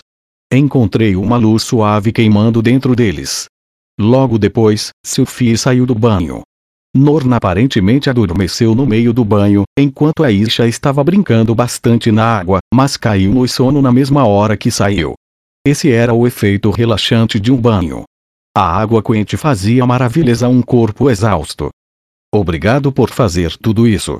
Encontrei 0.51 1.15
uma 1.15 1.37
luz 1.37 1.63
suave 1.63 2.11
queimando 2.11 2.61
dentro 2.61 2.93
deles. 2.97 3.45
Logo 3.97 4.37
depois, 4.37 4.89
Sophie 5.05 5.57
saiu 5.57 5.85
do 5.85 5.95
banho. 5.95 6.41
Norna 6.93 7.37
aparentemente 7.37 8.09
adormeceu 8.09 8.75
no 8.75 8.85
meio 8.85 9.13
do 9.13 9.23
banho, 9.23 9.63
enquanto 9.79 10.25
a 10.25 10.29
Isha 10.29 10.67
estava 10.67 11.01
brincando 11.01 11.55
bastante 11.55 12.11
na 12.11 12.25
água, 12.25 12.59
mas 12.73 12.97
caiu 12.97 13.33
no 13.33 13.47
sono 13.47 13.81
na 13.81 13.93
mesma 13.93 14.27
hora 14.27 14.57
que 14.57 14.69
saiu. 14.69 15.13
Esse 15.65 15.93
era 15.93 16.13
o 16.13 16.27
efeito 16.27 16.71
relaxante 16.71 17.39
de 17.39 17.53
um 17.53 17.55
banho. 17.55 18.03
A 18.53 18.81
água 18.81 19.01
quente 19.01 19.37
fazia 19.37 19.85
maravilhas 19.85 20.43
a 20.43 20.49
um 20.49 20.61
corpo 20.61 21.09
exausto. 21.09 21.69
Obrigado 22.35 22.91
por 22.91 23.09
fazer 23.11 23.55
tudo 23.55 23.87
isso. 23.87 24.17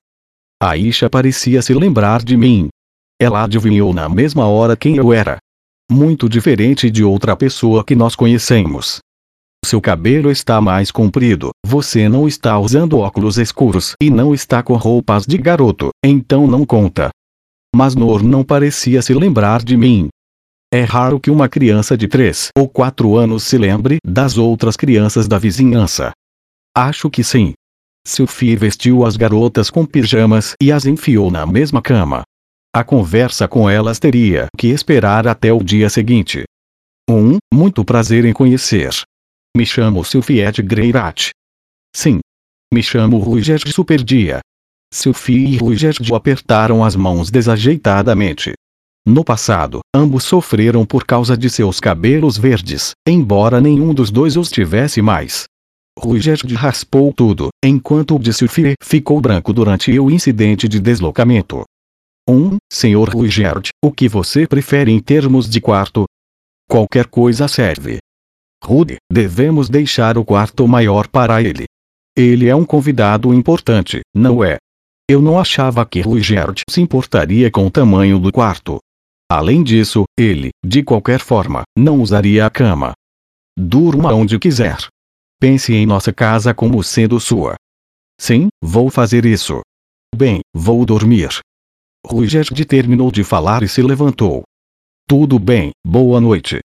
Aisha 0.64 1.10
parecia 1.10 1.60
se 1.60 1.74
lembrar 1.74 2.24
de 2.24 2.38
mim. 2.38 2.70
Ela 3.20 3.46
adivinhou 3.46 3.92
na 3.96 4.08
mesma 4.08 4.46
hora 4.46 4.78
quem 4.78 4.96
eu 4.96 5.12
era. 5.12 5.40
Muito 5.90 6.30
diferente 6.30 6.92
de 6.92 7.04
outra 7.04 7.36
pessoa 7.36 7.84
que 7.84 7.96
nós 7.96 8.16
conhecemos. 8.16 9.00
Seu 9.66 9.82
cabelo 9.82 10.30
está 10.30 10.62
mais 10.62 10.92
comprido, 10.92 11.50
você 11.66 12.08
não 12.08 12.28
está 12.28 12.60
usando 12.60 13.00
óculos 13.00 13.40
escuros 13.40 13.96
e 14.00 14.12
não 14.12 14.36
está 14.36 14.62
com 14.62 14.76
roupas 14.76 15.26
de 15.26 15.36
garoto, 15.36 15.90
então 16.06 16.46
não 16.46 16.64
conta. 16.64 17.10
Mas 17.76 17.96
Nor 17.96 18.22
não 18.22 18.44
parecia 18.44 19.02
se 19.02 19.16
lembrar 19.16 19.64
de 19.64 19.76
mim. 19.76 20.10
É 20.72 20.84
raro 20.84 21.20
que 21.20 21.32
uma 21.32 21.50
criança 21.50 21.98
de 21.98 22.08
3 22.08 22.50
ou 22.56 22.70
4 22.70 23.18
anos 23.18 23.44
se 23.46 23.58
lembre 23.58 23.98
das 24.06 24.38
outras 24.38 24.78
crianças 24.78 25.28
da 25.28 25.40
vizinhança. 25.40 26.12
Acho 26.78 27.10
que 27.10 27.24
sim. 27.24 27.54
Sophie 28.06 28.56
vestiu 28.56 29.06
as 29.06 29.16
garotas 29.16 29.70
com 29.70 29.86
pijamas 29.86 30.56
e 30.62 30.72
as 30.72 30.86
enfiou 30.86 31.30
na 31.30 31.46
mesma 31.46 31.82
cama. 31.82 32.24
A 32.74 32.84
conversa 32.84 33.48
com 33.48 33.70
elas 33.70 34.00
teria 34.00 34.48
que 34.58 34.68
esperar 34.68 35.28
até 35.28 35.52
o 35.52 35.64
dia 35.64 35.90
seguinte. 35.90 36.44
1. 37.10 37.14
Um, 37.14 37.38
muito 37.54 37.84
prazer 37.84 38.26
em 38.26 38.34
conhecer. 38.34 38.92
Me 39.56 39.66
chamo 39.66 40.04
Sylviette 40.04 40.62
Greirat. 40.62 41.32
Sim. 41.96 42.20
Me 42.74 42.82
chamo 42.82 43.18
Ruger 43.18 43.60
Superdia. 43.70 44.40
Sophie 44.94 45.56
e 45.56 45.58
Ruger 45.58 45.96
apertaram 46.16 46.84
as 46.84 46.96
mãos 46.96 47.30
desajeitadamente. 47.30 48.54
No 49.06 49.24
passado, 49.24 49.80
ambos 49.96 50.24
sofreram 50.24 50.86
por 50.86 51.06
causa 51.06 51.36
de 51.36 51.50
seus 51.50 51.80
cabelos 51.80 52.38
verdes, 52.38 52.92
embora 53.08 53.60
nenhum 53.60 53.94
dos 53.94 54.12
dois 54.12 54.38
os 54.38 54.50
tivesse 54.50 55.02
mais. 55.02 55.46
Ruigerd 56.02 56.56
raspou 56.56 57.14
tudo, 57.14 57.50
enquanto 57.64 58.16
o 58.16 58.20
de 58.20 58.32
ficou 58.82 59.22
branco 59.22 59.54
durante 59.54 60.00
o 60.00 60.10
incidente 60.10 60.68
de 60.68 60.80
deslocamento. 60.80 61.64
1. 62.28 62.34
Um, 62.34 62.58
Senhor 62.74 63.08
Ruigerd, 63.08 63.70
o 63.84 63.92
que 63.92 64.10
você 64.10 64.48
prefere 64.48 64.92
em 64.92 65.00
termos 65.00 65.48
de 65.48 65.62
quarto? 65.62 66.06
Qualquer 66.68 67.06
coisa 67.06 67.48
serve. 67.48 68.00
Rude, 68.64 68.98
devemos 69.12 69.70
deixar 69.70 70.18
o 70.18 70.26
quarto 70.26 70.68
maior 70.68 71.08
para 71.08 71.40
ele. 71.44 71.66
Ele 72.18 72.48
é 72.48 72.56
um 72.56 72.66
convidado 72.66 73.32
importante, 73.32 74.02
não 74.16 74.44
é? 74.44 74.58
Eu 75.08 75.22
não 75.22 75.40
achava 75.40 75.86
que 75.86 76.02
Ruigerd 76.02 76.64
se 76.68 76.82
importaria 76.82 77.52
com 77.52 77.68
o 77.68 77.72
tamanho 77.72 78.18
do 78.18 78.32
quarto. 78.32 78.80
Além 79.32 79.62
disso, 79.62 80.06
ele, 80.18 80.50
de 80.66 80.82
qualquer 80.82 81.20
forma, 81.20 81.62
não 81.78 82.02
usaria 82.02 82.44
a 82.46 82.50
cama. 82.50 82.94
Durma 83.56 84.12
onde 84.14 84.40
quiser. 84.40 84.78
Pense 85.42 85.74
em 85.74 85.88
nossa 85.88 86.14
casa 86.14 86.54
como 86.54 86.84
sendo 86.84 87.20
sua. 87.20 87.56
Sim, 88.20 88.50
vou 88.64 88.92
fazer 88.92 89.26
isso. 89.26 89.62
Bem, 90.16 90.42
vou 90.54 90.86
dormir. 90.86 91.40
Ruigerd 92.06 92.64
terminou 92.64 93.12
de 93.12 93.24
falar 93.24 93.64
e 93.64 93.68
se 93.68 93.82
levantou. 93.82 94.44
Tudo 95.10 95.40
bem, 95.40 95.72
boa 95.84 96.22
noite. 96.22 96.60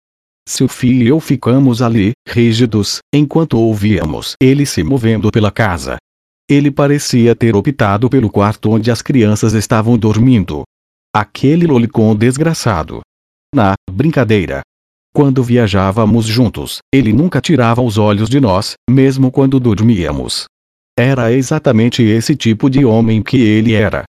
Sophie 0.46 1.04
e 1.04 1.06
eu 1.06 1.18
ficamos 1.20 1.80
ali, 1.80 2.12
rígidos, 2.28 2.98
enquanto 3.14 3.58
ouvíamos 3.58 4.34
ele 4.38 4.66
se 4.66 4.84
movendo 4.84 5.30
pela 5.30 5.50
casa. 5.50 5.96
Ele 6.46 6.70
parecia 6.70 7.34
ter 7.34 7.56
optado 7.56 8.10
pelo 8.10 8.28
quarto 8.28 8.70
onde 8.72 8.90
as 8.90 9.00
crianças 9.00 9.54
estavam 9.54 9.96
dormindo. 9.96 10.64
Aquele 11.14 11.66
lolicon 11.66 12.14
desgraçado. 12.14 13.00
Na 13.54 13.72
brincadeira. 13.90 14.60
Quando 15.16 15.42
viajávamos 15.42 16.26
juntos, 16.26 16.80
ele 16.92 17.10
nunca 17.10 17.40
tirava 17.40 17.80
os 17.80 17.96
olhos 17.96 18.28
de 18.28 18.38
nós, 18.38 18.74
mesmo 18.86 19.32
quando 19.32 19.58
dormíamos. 19.58 20.44
Era 20.94 21.32
exatamente 21.32 22.02
esse 22.02 22.36
tipo 22.36 22.68
de 22.68 22.84
homem 22.84 23.22
que 23.22 23.38
ele 23.38 23.72
era. 23.72 24.04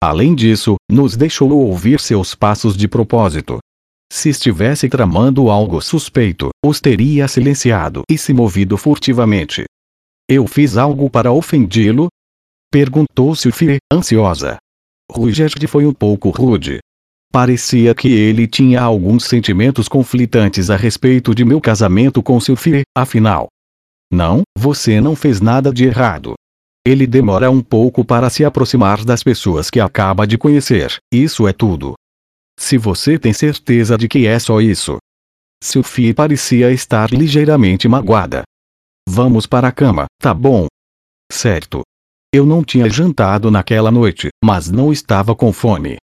Além 0.00 0.36
disso, 0.36 0.76
nos 0.88 1.16
deixou 1.16 1.50
ouvir 1.50 1.98
seus 1.98 2.36
passos 2.36 2.76
de 2.76 2.86
propósito. 2.86 3.58
Se 4.12 4.28
estivesse 4.28 4.88
tramando 4.88 5.50
algo 5.50 5.80
suspeito, 5.80 6.50
os 6.64 6.80
teria 6.80 7.26
silenciado 7.26 8.04
e 8.08 8.16
se 8.16 8.32
movido 8.32 8.76
furtivamente. 8.76 9.64
Eu 10.30 10.46
fiz 10.46 10.76
algo 10.76 11.10
para 11.10 11.32
ofendê-lo? 11.32 12.06
Perguntou 12.70 13.34
Sophie, 13.34 13.78
ansiosa. 13.92 14.58
Ruigerd 15.10 15.66
foi 15.66 15.86
um 15.86 15.92
pouco 15.92 16.30
rude. 16.30 16.78
Parecia 17.32 17.94
que 17.94 18.12
ele 18.12 18.46
tinha 18.46 18.82
alguns 18.82 19.24
sentimentos 19.24 19.88
conflitantes 19.88 20.68
a 20.68 20.76
respeito 20.76 21.34
de 21.34 21.46
meu 21.46 21.62
casamento 21.62 22.22
com 22.22 22.38
Sophie, 22.38 22.82
afinal. 22.94 23.48
Não, 24.12 24.42
você 24.54 25.00
não 25.00 25.16
fez 25.16 25.40
nada 25.40 25.72
de 25.72 25.86
errado. 25.86 26.34
Ele 26.86 27.06
demora 27.06 27.50
um 27.50 27.62
pouco 27.62 28.04
para 28.04 28.28
se 28.28 28.44
aproximar 28.44 29.02
das 29.02 29.22
pessoas 29.22 29.70
que 29.70 29.80
acaba 29.80 30.26
de 30.26 30.36
conhecer, 30.36 30.98
isso 31.10 31.48
é 31.48 31.54
tudo. 31.54 31.94
Se 32.60 32.76
você 32.76 33.18
tem 33.18 33.32
certeza 33.32 33.96
de 33.96 34.08
que 34.08 34.26
é 34.26 34.38
só 34.38 34.60
isso. 34.60 34.98
Sophie 35.64 36.12
parecia 36.12 36.70
estar 36.70 37.10
ligeiramente 37.10 37.88
magoada. 37.88 38.42
Vamos 39.08 39.46
para 39.46 39.68
a 39.68 39.72
cama, 39.72 40.04
tá 40.20 40.34
bom? 40.34 40.66
Certo. 41.32 41.80
Eu 42.34 42.44
não 42.44 42.62
tinha 42.62 42.90
jantado 42.90 43.50
naquela 43.50 43.90
noite, 43.90 44.28
mas 44.44 44.70
não 44.70 44.92
estava 44.92 45.34
com 45.34 45.50
fome. 45.50 45.96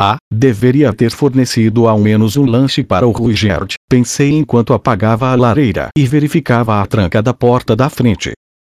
Ah, 0.00 0.16
deveria 0.32 0.92
ter 0.92 1.10
fornecido 1.10 1.86
ao 1.86 1.98
menos 1.98 2.36
um 2.36 2.44
lanche 2.44 2.82
para 2.82 3.06
o 3.06 3.10
Ruigerd, 3.10 3.74
pensei 3.88 4.32
enquanto 4.32 4.72
apagava 4.72 5.28
a 5.30 5.34
lareira 5.34 5.88
e 5.96 6.06
verificava 6.06 6.80
a 6.80 6.86
tranca 6.86 7.22
da 7.22 7.32
porta 7.32 7.76
da 7.76 7.88
frente. 7.88 8.32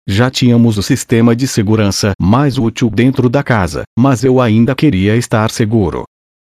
Já 0.07 0.31
tínhamos 0.31 0.77
o 0.77 0.83
sistema 0.83 1.35
de 1.35 1.48
segurança 1.48 2.12
mais 2.20 2.59
útil 2.59 2.90
dentro 2.90 3.29
da 3.31 3.42
casa, 3.42 3.85
mas 3.98 4.22
eu 4.22 4.40
ainda 4.40 4.74
queria 4.74 5.16
estar 5.16 5.50
seguro. 5.50 6.05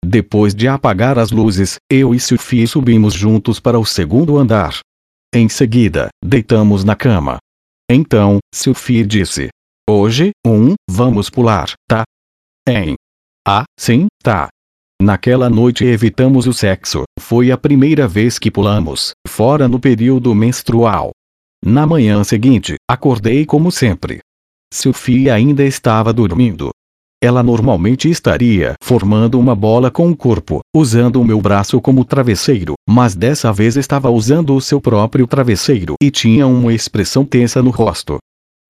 Depois 0.03 0.55
de 0.55 0.67
apagar 0.67 1.19
as 1.19 1.31
luzes, 1.31 1.75
eu 1.91 2.15
e 2.15 2.19
Sophie 2.19 2.65
subimos 2.65 3.13
juntos 3.13 3.59
para 3.59 3.77
o 3.77 3.85
segundo 3.85 4.37
andar. 4.37 4.79
Em 5.33 5.47
seguida, 5.49 6.07
deitamos 6.23 6.83
na 6.83 6.95
cama. 6.95 7.37
Então, 7.89 8.39
Sophie 8.53 9.05
disse: 9.05 9.49
Hoje, 9.89 10.31
um, 10.45 10.73
vamos 10.89 11.29
pular, 11.29 11.71
tá? 11.87 12.03
Em. 12.67 12.95
Ah, 13.47 13.63
sim, 13.77 14.07
tá. 14.23 14.49
Naquela 15.01 15.49
noite 15.49 15.83
evitamos 15.83 16.45
o 16.45 16.53
sexo, 16.53 17.03
foi 17.19 17.51
a 17.51 17.57
primeira 17.57 18.07
vez 18.07 18.37
que 18.37 18.51
pulamos, 18.51 19.13
fora 19.27 19.67
no 19.67 19.79
período 19.79 20.35
menstrual. 20.35 21.09
Na 21.65 21.87
manhã 21.87 22.23
seguinte, 22.23 22.75
acordei 22.89 23.45
como 23.45 23.71
sempre. 23.71 24.19
Sophie 24.71 25.29
ainda 25.29 25.63
estava 25.63 26.13
dormindo. 26.13 26.69
Ela 27.23 27.41
normalmente 27.41 28.09
estaria 28.09 28.73
formando 28.81 29.39
uma 29.39 29.55
bola 29.55 29.89
com 29.89 30.09
o 30.09 30.15
corpo, 30.15 30.59
usando 30.75 31.19
o 31.19 31.25
meu 31.25 31.41
braço 31.41 31.81
como 31.81 32.05
travesseiro, 32.05 32.73
mas 32.87 33.15
dessa 33.15 33.51
vez 33.51 33.75
estava 33.75 34.09
usando 34.09 34.55
o 34.55 34.61
seu 34.61 34.79
próprio 34.79 35.25
travesseiro 35.25 35.95
e 36.01 36.11
tinha 36.11 36.45
uma 36.45 36.73
expressão 36.73 37.25
tensa 37.25 37.61
no 37.61 37.71
rosto. 37.71 38.17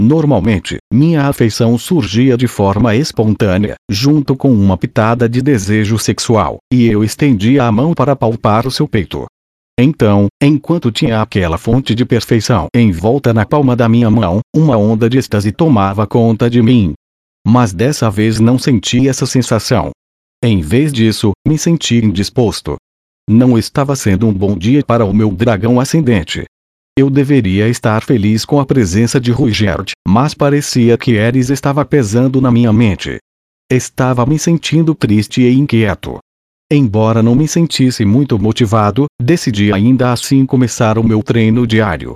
Normalmente, 0.01 0.77
minha 0.91 1.27
afeição 1.27 1.77
surgia 1.77 2.35
de 2.35 2.47
forma 2.47 2.95
espontânea, 2.95 3.75
junto 3.87 4.35
com 4.35 4.51
uma 4.51 4.75
pitada 4.75 5.29
de 5.29 5.43
desejo 5.43 5.99
sexual, 5.99 6.57
e 6.73 6.87
eu 6.87 7.03
estendia 7.03 7.65
a 7.65 7.71
mão 7.71 7.93
para 7.93 8.15
palpar 8.15 8.65
o 8.65 8.71
seu 8.71 8.87
peito. 8.87 9.27
Então, 9.79 10.25
enquanto 10.41 10.91
tinha 10.91 11.21
aquela 11.21 11.55
fonte 11.55 11.93
de 11.93 12.03
perfeição 12.03 12.65
em 12.75 12.91
volta 12.91 13.31
na 13.31 13.45
palma 13.45 13.75
da 13.75 13.87
minha 13.87 14.09
mão, 14.09 14.39
uma 14.55 14.75
onda 14.75 15.07
de 15.07 15.19
êxtase 15.19 15.51
tomava 15.51 16.07
conta 16.07 16.49
de 16.49 16.63
mim. 16.63 16.93
Mas 17.45 17.71
dessa 17.71 18.09
vez 18.09 18.39
não 18.39 18.57
senti 18.57 19.07
essa 19.07 19.27
sensação. 19.27 19.91
Em 20.43 20.61
vez 20.61 20.91
disso, 20.91 21.31
me 21.47 21.59
senti 21.59 22.03
indisposto. 22.03 22.75
Não 23.29 23.55
estava 23.55 23.95
sendo 23.95 24.27
um 24.27 24.33
bom 24.33 24.57
dia 24.57 24.83
para 24.83 25.05
o 25.05 25.13
meu 25.13 25.29
dragão 25.29 25.79
ascendente. 25.79 26.45
Eu 26.97 27.09
deveria 27.09 27.69
estar 27.69 28.03
feliz 28.03 28.43
com 28.43 28.59
a 28.59 28.65
presença 28.65 29.19
de 29.19 29.31
Ruigerd, 29.31 29.93
mas 30.05 30.33
parecia 30.33 30.97
que 30.97 31.13
Eris 31.13 31.49
estava 31.49 31.85
pesando 31.85 32.41
na 32.41 32.51
minha 32.51 32.73
mente. 32.73 33.17
Estava 33.71 34.25
me 34.25 34.37
sentindo 34.37 34.93
triste 34.93 35.41
e 35.41 35.53
inquieto. 35.53 36.19
Embora 36.69 37.23
não 37.23 37.33
me 37.33 37.47
sentisse 37.47 38.03
muito 38.03 38.37
motivado, 38.37 39.05
decidi 39.21 39.71
ainda 39.71 40.11
assim 40.11 40.45
começar 40.45 40.97
o 40.97 41.03
meu 41.03 41.23
treino 41.23 41.65
diário. 41.65 42.13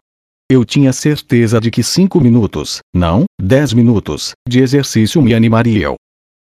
Eu 0.52 0.66
tinha 0.66 0.92
certeza 0.92 1.60
de 1.60 1.72
que 1.72 1.82
cinco 1.82 2.20
minutos, 2.20 2.80
não, 2.94 3.24
dez 3.42 3.74
minutos, 3.74 4.34
de 4.48 4.60
exercício 4.60 5.22
me 5.22 5.34
animariam. 5.34 5.96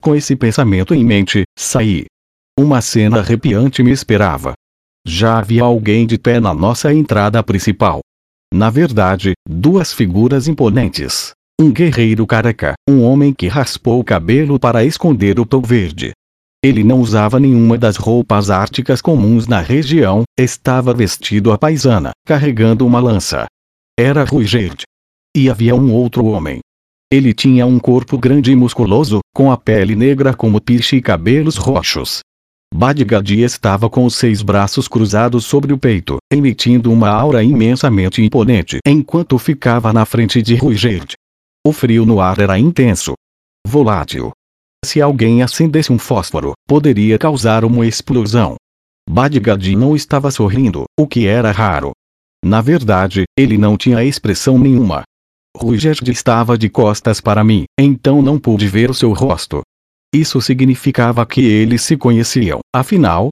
Com 0.03 0.14
esse 0.14 0.37
pensamento 0.37 0.95
em 0.95 1.05
mente, 1.05 1.45
saí. 1.59 2.05
Uma 2.59 2.81
cena 2.83 3.21
arrepiante 3.21 3.83
me 3.83 3.91
esperava. 3.91 4.53
Já 5.07 5.38
havia 5.38 5.62
alguém 5.62 6.07
de 6.07 6.19
pé 6.19 6.38
na 6.38 6.53
nossa 6.53 6.93
entrada 6.93 7.43
principal. 7.43 8.01
Na 8.53 8.71
verdade, 8.71 9.33
duas 9.47 9.93
figuras 9.93 10.49
imponentes. 10.49 11.33
Um 11.61 11.71
guerreiro 11.71 12.27
careca, 12.27 12.75
um 12.89 13.03
homem 13.03 13.35
que 13.35 13.47
raspou 13.47 14.01
o 14.01 14.05
cabelo 14.05 14.59
para 14.59 14.85
esconder 14.85 15.39
o 15.39 15.45
tom 15.45 15.61
verde. 15.61 16.13
Ele 16.65 16.83
não 16.83 17.01
usava 17.01 17.39
nenhuma 17.39 17.77
das 17.77 17.97
roupas 17.97 18.51
árticas 18.51 19.01
comuns 19.01 19.47
na 19.47 19.61
região, 19.61 20.23
estava 20.39 20.95
vestido 20.95 21.53
à 21.53 21.59
paisana, 21.59 22.11
carregando 22.27 22.87
uma 22.87 23.01
lança. 23.01 23.47
Era 23.99 24.25
Ruigerd. 24.25 24.83
E 25.37 25.51
havia 25.51 25.75
um 25.75 25.93
outro 25.93 26.25
homem. 26.25 26.61
Ele 27.13 27.33
tinha 27.33 27.67
um 27.67 27.79
corpo 27.79 28.19
grande 28.19 28.51
e 28.51 28.57
musculoso, 28.57 29.21
com 29.35 29.53
a 29.53 29.57
pele 29.57 29.95
negra 29.95 30.35
como 30.35 30.61
piche 30.61 30.97
e 30.97 31.03
cabelos 31.03 31.57
roxos. 31.57 32.21
Badgadi 32.72 33.42
estava 33.42 33.88
com 33.88 34.04
os 34.04 34.14
seis 34.14 34.42
braços 34.42 34.87
cruzados 34.87 35.44
sobre 35.44 35.72
o 35.72 35.78
peito, 35.78 36.18
emitindo 36.31 36.92
uma 36.92 37.09
aura 37.09 37.42
imensamente 37.42 38.22
imponente 38.22 38.78
enquanto 38.87 39.38
ficava 39.38 39.92
na 39.92 40.04
frente 40.04 40.42
de 40.42 40.54
Ruigerd. 40.54 41.14
O 41.66 41.72
frio 41.72 42.07
no 42.07 42.20
ar 42.20 42.38
era 42.38 42.59
intenso. 42.59 43.14
Volátil. 43.66 44.31
Se 44.85 45.00
alguém 45.00 45.42
acendesse 45.42 45.92
um 45.92 45.98
fósforo, 45.98 46.52
poderia 46.68 47.18
causar 47.18 47.64
uma 47.64 47.87
explosão. 47.87 48.57
Badgadi 49.11 49.74
não 49.74 49.96
estava 49.96 50.31
sorrindo, 50.31 50.85
o 50.98 51.07
que 51.07 51.26
era 51.26 51.50
raro. 51.50 51.92
Na 52.44 52.61
verdade, 52.61 53.24
ele 53.37 53.59
não 53.59 53.76
tinha 53.76 54.04
expressão 54.04 54.59
nenhuma. 54.59 55.02
Ruigerd 55.57 56.09
estava 56.11 56.57
de 56.57 56.68
costas 56.68 57.20
para 57.20 57.42
mim, 57.42 57.64
então 57.81 58.22
não 58.22 58.38
pude 58.38 58.68
ver 58.68 58.90
o 58.90 58.94
seu 58.94 59.12
rosto. 59.12 59.62
Isso 60.14 60.40
significava 60.40 61.25
que 61.27 61.44
eles 61.44 61.83
se 61.83 61.97
conheciam, 61.97 62.61
afinal, 62.75 63.29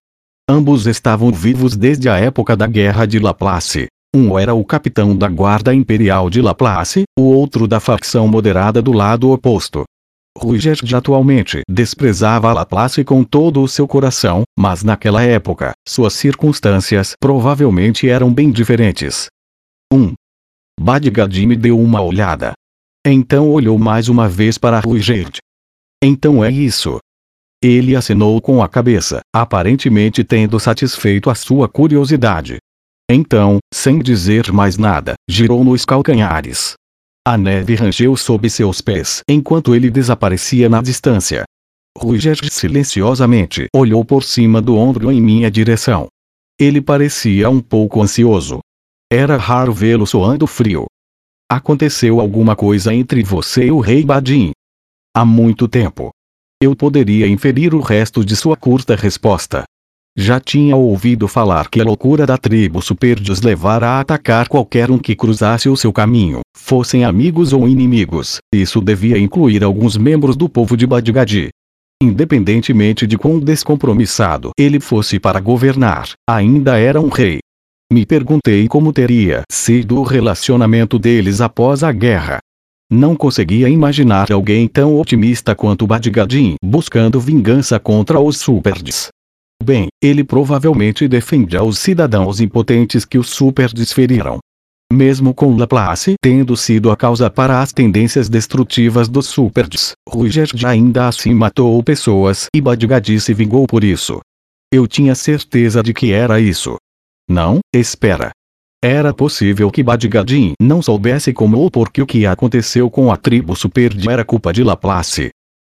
ambos 0.48 0.86
estavam 0.86 1.32
vivos 1.32 1.74
desde 1.74 2.08
a 2.08 2.18
época 2.18 2.54
da 2.54 2.66
Guerra 2.66 3.06
de 3.06 3.18
Laplace. 3.18 3.86
Um 4.14 4.38
era 4.38 4.54
o 4.54 4.64
capitão 4.64 5.16
da 5.16 5.28
Guarda 5.28 5.74
Imperial 5.74 6.28
de 6.28 6.42
Laplace, 6.42 7.04
o 7.18 7.22
outro 7.22 7.66
da 7.66 7.80
facção 7.80 8.28
moderada 8.28 8.82
do 8.82 8.92
lado 8.92 9.30
oposto. 9.30 9.84
Ruigerd 10.38 10.94
atualmente 10.94 11.62
desprezava 11.68 12.52
Laplace 12.52 13.02
com 13.04 13.24
todo 13.24 13.62
o 13.62 13.68
seu 13.68 13.88
coração, 13.88 14.42
mas 14.58 14.82
naquela 14.82 15.22
época, 15.22 15.72
suas 15.88 16.12
circunstâncias 16.12 17.14
provavelmente 17.18 18.06
eram 18.08 18.32
bem 18.32 18.50
diferentes. 18.50 19.28
1. 19.90 19.96
Um. 19.96 20.14
Badgad 20.78 21.46
me 21.46 21.56
deu 21.56 21.80
uma 21.80 22.02
olhada. 22.02 22.52
Então 23.06 23.50
olhou 23.50 23.78
mais 23.78 24.08
uma 24.08 24.28
vez 24.28 24.58
para 24.58 24.80
Ruigerd. 24.80 25.38
Então 26.02 26.44
é 26.44 26.50
isso. 26.50 26.98
Ele 27.62 27.96
acenou 27.96 28.40
com 28.40 28.62
a 28.62 28.68
cabeça, 28.68 29.20
aparentemente 29.34 30.22
tendo 30.22 30.60
satisfeito 30.60 31.30
a 31.30 31.34
sua 31.34 31.68
curiosidade. 31.68 32.58
Então, 33.10 33.58
sem 33.72 34.00
dizer 34.00 34.52
mais 34.52 34.76
nada, 34.76 35.14
girou 35.28 35.64
nos 35.64 35.84
calcanhares. 35.84 36.74
A 37.26 37.36
neve 37.38 37.74
rangeu 37.74 38.16
sob 38.16 38.48
seus 38.50 38.80
pés 38.80 39.20
enquanto 39.28 39.74
ele 39.74 39.90
desaparecia 39.90 40.68
na 40.68 40.82
distância. 40.82 41.44
Ruger 41.98 42.38
silenciosamente 42.50 43.66
olhou 43.74 44.04
por 44.04 44.22
cima 44.22 44.60
do 44.60 44.76
ombro 44.76 45.10
em 45.10 45.20
minha 45.20 45.50
direção. 45.50 46.08
Ele 46.60 46.80
parecia 46.80 47.48
um 47.48 47.60
pouco 47.60 48.02
ansioso. 48.02 48.60
Era 49.10 49.36
raro 49.36 49.72
vê-lo 49.72 50.06
soando 50.06 50.46
frio. 50.46 50.86
Aconteceu 51.50 52.20
alguma 52.20 52.54
coisa 52.54 52.92
entre 52.92 53.22
você 53.22 53.66
e 53.66 53.70
o 53.70 53.80
rei 53.80 54.04
Badin? 54.04 54.52
Há 55.16 55.24
muito 55.24 55.66
tempo. 55.66 56.10
Eu 56.62 56.76
poderia 56.76 57.26
inferir 57.26 57.74
o 57.74 57.80
resto 57.80 58.22
de 58.22 58.36
sua 58.36 58.54
curta 58.54 58.94
resposta. 58.94 59.64
Já 60.14 60.38
tinha 60.38 60.76
ouvido 60.76 61.26
falar 61.26 61.70
que 61.70 61.80
a 61.80 61.84
loucura 61.84 62.26
da 62.26 62.36
tribo 62.36 62.82
Superdios 62.82 63.40
levara 63.40 63.88
a 63.92 64.00
atacar 64.00 64.46
qualquer 64.46 64.90
um 64.90 64.98
que 64.98 65.16
cruzasse 65.16 65.70
o 65.70 65.76
seu 65.76 65.90
caminho, 65.90 66.40
fossem 66.54 67.02
amigos 67.02 67.54
ou 67.54 67.66
inimigos. 67.66 68.40
Isso 68.54 68.78
devia 68.78 69.16
incluir 69.16 69.64
alguns 69.64 69.96
membros 69.96 70.36
do 70.36 70.50
povo 70.50 70.76
de 70.76 70.86
Badgadi. 70.86 71.48
Independentemente 72.02 73.06
de 73.06 73.16
quão 73.16 73.40
descompromissado 73.40 74.50
ele 74.58 74.78
fosse 74.78 75.18
para 75.18 75.40
governar, 75.40 76.10
ainda 76.28 76.78
era 76.78 77.00
um 77.00 77.08
rei. 77.08 77.38
Me 77.90 78.04
perguntei 78.04 78.68
como 78.68 78.92
teria 78.92 79.44
sido 79.50 79.98
o 79.98 80.02
relacionamento 80.02 80.98
deles 80.98 81.40
após 81.40 81.82
a 81.82 81.90
guerra. 81.90 82.40
Não 82.90 83.16
conseguia 83.16 83.68
imaginar 83.68 84.30
alguém 84.30 84.68
tão 84.68 84.96
otimista 85.00 85.56
quanto 85.56 85.86
Badgadin 85.86 86.54
buscando 86.62 87.18
vingança 87.18 87.80
contra 87.80 88.20
os 88.20 88.38
Superds. 88.38 89.08
Bem, 89.62 89.88
ele 90.00 90.22
provavelmente 90.22 91.08
defendia 91.08 91.64
os 91.64 91.80
cidadãos 91.80 92.40
impotentes 92.40 93.04
que 93.04 93.18
os 93.18 93.28
super 93.28 93.72
desferiram. 93.72 94.38
Mesmo 94.92 95.34
com 95.34 95.56
Laplace 95.56 96.14
tendo 96.22 96.56
sido 96.56 96.92
a 96.92 96.96
causa 96.96 97.28
para 97.28 97.60
as 97.60 97.72
tendências 97.72 98.28
destrutivas 98.28 99.08
dos 99.08 99.26
Superds, 99.26 99.92
Ruigerd 100.08 100.64
ainda 100.64 101.08
assim 101.08 101.34
matou 101.34 101.82
pessoas 101.82 102.46
e 102.54 102.60
Badgadi 102.60 103.18
se 103.18 103.34
vingou 103.34 103.66
por 103.66 103.82
isso. 103.82 104.20
Eu 104.72 104.86
tinha 104.86 105.16
certeza 105.16 105.82
de 105.82 105.92
que 105.92 106.12
era 106.12 106.40
isso. 106.40 106.76
Não, 107.28 107.58
espera. 107.74 108.30
Era 108.82 109.12
possível 109.14 109.70
que 109.70 109.82
Badgadin 109.82 110.52
não 110.60 110.82
soubesse 110.82 111.32
como 111.32 111.58
ou 111.58 111.70
por 111.70 111.90
que 111.90 112.02
o 112.02 112.06
que 112.06 112.26
aconteceu 112.26 112.90
com 112.90 113.10
a 113.10 113.16
tribo 113.16 113.56
Superd 113.56 114.08
era 114.08 114.24
culpa 114.24 114.52
de 114.52 114.62
Laplace. 114.62 115.30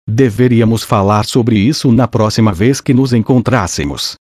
Deveríamos 0.09 0.83
falar 0.83 1.25
sobre 1.25 1.57
isso 1.59 1.93
na 1.93 2.07
próxima 2.07 2.53
vez 2.53 2.81
que 2.81 2.95
nos 2.95 3.13
encontrássemos. 3.13 4.15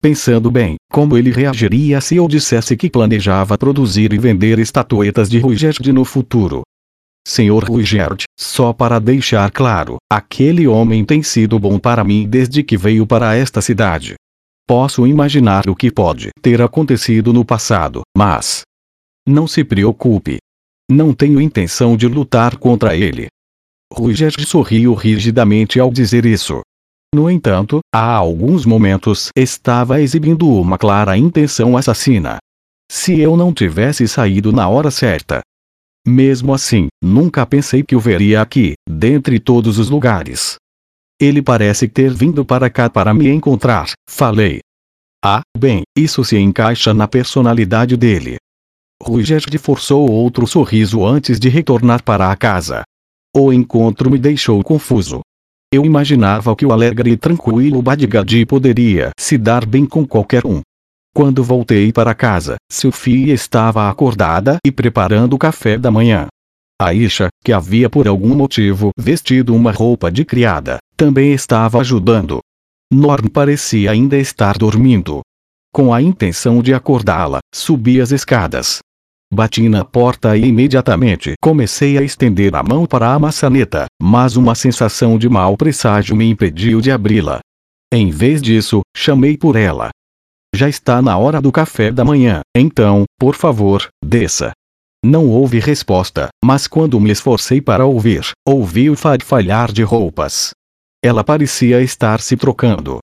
Pensando 0.00 0.50
bem, 0.50 0.76
como 0.90 1.16
ele 1.16 1.30
reagiria 1.30 2.00
se 2.00 2.16
eu 2.16 2.28
dissesse 2.28 2.76
que 2.76 2.90
planejava 2.90 3.56
produzir 3.56 4.12
e 4.12 4.18
vender 4.18 4.58
estatuetas 4.58 5.28
de 5.28 5.38
Ruigerd 5.38 5.90
no 5.92 6.04
futuro? 6.04 6.62
Senhor 7.26 7.64
Ruigerd, 7.64 8.22
só 8.38 8.72
para 8.72 9.00
deixar 9.00 9.50
claro, 9.50 9.96
aquele 10.10 10.68
homem 10.68 11.04
tem 11.04 11.22
sido 11.22 11.58
bom 11.58 11.78
para 11.78 12.04
mim 12.04 12.28
desde 12.28 12.62
que 12.62 12.76
veio 12.76 13.06
para 13.06 13.34
esta 13.34 13.60
cidade. 13.60 14.14
Posso 14.68 15.06
imaginar 15.06 15.68
o 15.70 15.76
que 15.76 15.92
pode 15.92 16.30
ter 16.42 16.60
acontecido 16.60 17.32
no 17.32 17.44
passado, 17.44 18.02
mas. 18.16 18.62
Não 19.24 19.46
se 19.46 19.62
preocupe. 19.62 20.38
Não 20.90 21.14
tenho 21.14 21.40
intenção 21.40 21.96
de 21.96 22.08
lutar 22.08 22.56
contra 22.56 22.96
ele. 22.96 23.28
Ruger 23.92 24.32
sorriu 24.44 24.92
rigidamente 24.94 25.78
ao 25.78 25.92
dizer 25.92 26.26
isso. 26.26 26.62
No 27.14 27.30
entanto, 27.30 27.78
há 27.94 28.14
alguns 28.16 28.66
momentos 28.66 29.28
estava 29.36 30.00
exibindo 30.00 30.48
uma 30.48 30.76
clara 30.76 31.16
intenção 31.16 31.76
assassina. 31.76 32.38
Se 32.90 33.20
eu 33.20 33.36
não 33.36 33.54
tivesse 33.54 34.08
saído 34.08 34.50
na 34.50 34.68
hora 34.68 34.90
certa. 34.90 35.42
Mesmo 36.04 36.52
assim, 36.52 36.88
nunca 37.02 37.46
pensei 37.46 37.84
que 37.84 37.94
o 37.94 38.00
veria 38.00 38.42
aqui, 38.42 38.74
dentre 38.88 39.38
todos 39.38 39.78
os 39.78 39.88
lugares. 39.88 40.56
Ele 41.18 41.40
parece 41.40 41.88
ter 41.88 42.12
vindo 42.12 42.44
para 42.44 42.68
cá 42.68 42.90
para 42.90 43.14
me 43.14 43.28
encontrar, 43.28 43.92
falei. 44.08 44.60
Ah, 45.24 45.40
bem, 45.56 45.82
isso 45.96 46.22
se 46.22 46.36
encaixa 46.36 46.92
na 46.92 47.08
personalidade 47.08 47.96
dele. 47.96 48.36
Ruigerd 49.02 49.56
forçou 49.56 50.10
outro 50.10 50.46
sorriso 50.46 51.06
antes 51.06 51.40
de 51.40 51.48
retornar 51.48 52.02
para 52.02 52.30
a 52.30 52.36
casa. 52.36 52.82
O 53.34 53.50
encontro 53.50 54.10
me 54.10 54.18
deixou 54.18 54.62
confuso. 54.62 55.20
Eu 55.72 55.84
imaginava 55.84 56.54
que 56.54 56.66
o 56.66 56.72
alegre 56.72 57.10
e 57.10 57.16
tranquilo 57.16 57.82
Badgadi 57.82 58.44
poderia 58.44 59.10
se 59.18 59.38
dar 59.38 59.64
bem 59.64 59.86
com 59.86 60.06
qualquer 60.06 60.46
um. 60.46 60.60
Quando 61.14 61.42
voltei 61.42 61.92
para 61.92 62.14
casa, 62.14 62.56
Sophie 62.70 63.30
estava 63.30 63.88
acordada 63.88 64.58
e 64.66 64.70
preparando 64.70 65.32
o 65.32 65.38
café 65.38 65.78
da 65.78 65.90
manhã. 65.90 66.26
Aisha, 66.80 67.28
que 67.42 67.54
havia 67.54 67.88
por 67.88 68.06
algum 68.06 68.34
motivo 68.34 68.90
vestido 68.98 69.54
uma 69.54 69.72
roupa 69.72 70.12
de 70.12 70.26
criada, 70.26 70.76
também 70.96 71.32
estava 71.32 71.80
ajudando. 71.80 72.40
Norm 72.92 73.28
parecia 73.28 73.90
ainda 73.90 74.16
estar 74.16 74.56
dormindo. 74.56 75.20
Com 75.72 75.92
a 75.92 76.00
intenção 76.00 76.62
de 76.62 76.72
acordá-la, 76.72 77.40
subi 77.54 78.00
as 78.00 78.12
escadas. 78.12 78.78
Bati 79.32 79.68
na 79.68 79.84
porta 79.84 80.36
e 80.36 80.44
imediatamente 80.46 81.34
comecei 81.42 81.98
a 81.98 82.02
estender 82.02 82.54
a 82.54 82.62
mão 82.62 82.86
para 82.86 83.12
a 83.12 83.18
maçaneta, 83.18 83.86
mas 84.00 84.36
uma 84.36 84.54
sensação 84.54 85.18
de 85.18 85.28
mau 85.28 85.56
presságio 85.56 86.14
me 86.14 86.30
impediu 86.30 86.80
de 86.80 86.92
abri-la. 86.92 87.40
Em 87.92 88.10
vez 88.10 88.40
disso, 88.40 88.82
chamei 88.96 89.36
por 89.36 89.56
ela. 89.56 89.90
Já 90.54 90.68
está 90.68 91.02
na 91.02 91.18
hora 91.18 91.40
do 91.40 91.52
café 91.52 91.90
da 91.90 92.04
manhã, 92.04 92.40
então, 92.56 93.04
por 93.18 93.34
favor, 93.34 93.88
desça. 94.02 94.52
Não 95.04 95.28
houve 95.28 95.58
resposta, 95.58 96.28
mas 96.42 96.66
quando 96.66 96.98
me 96.98 97.10
esforcei 97.10 97.60
para 97.60 97.84
ouvir, 97.84 98.30
ouvi 98.46 98.88
o 98.88 98.96
farfalhar 98.96 99.72
de 99.72 99.82
roupas. 99.82 100.52
Ela 101.02 101.22
parecia 101.22 101.80
estar 101.82 102.20
se 102.20 102.36
trocando. 102.36 102.98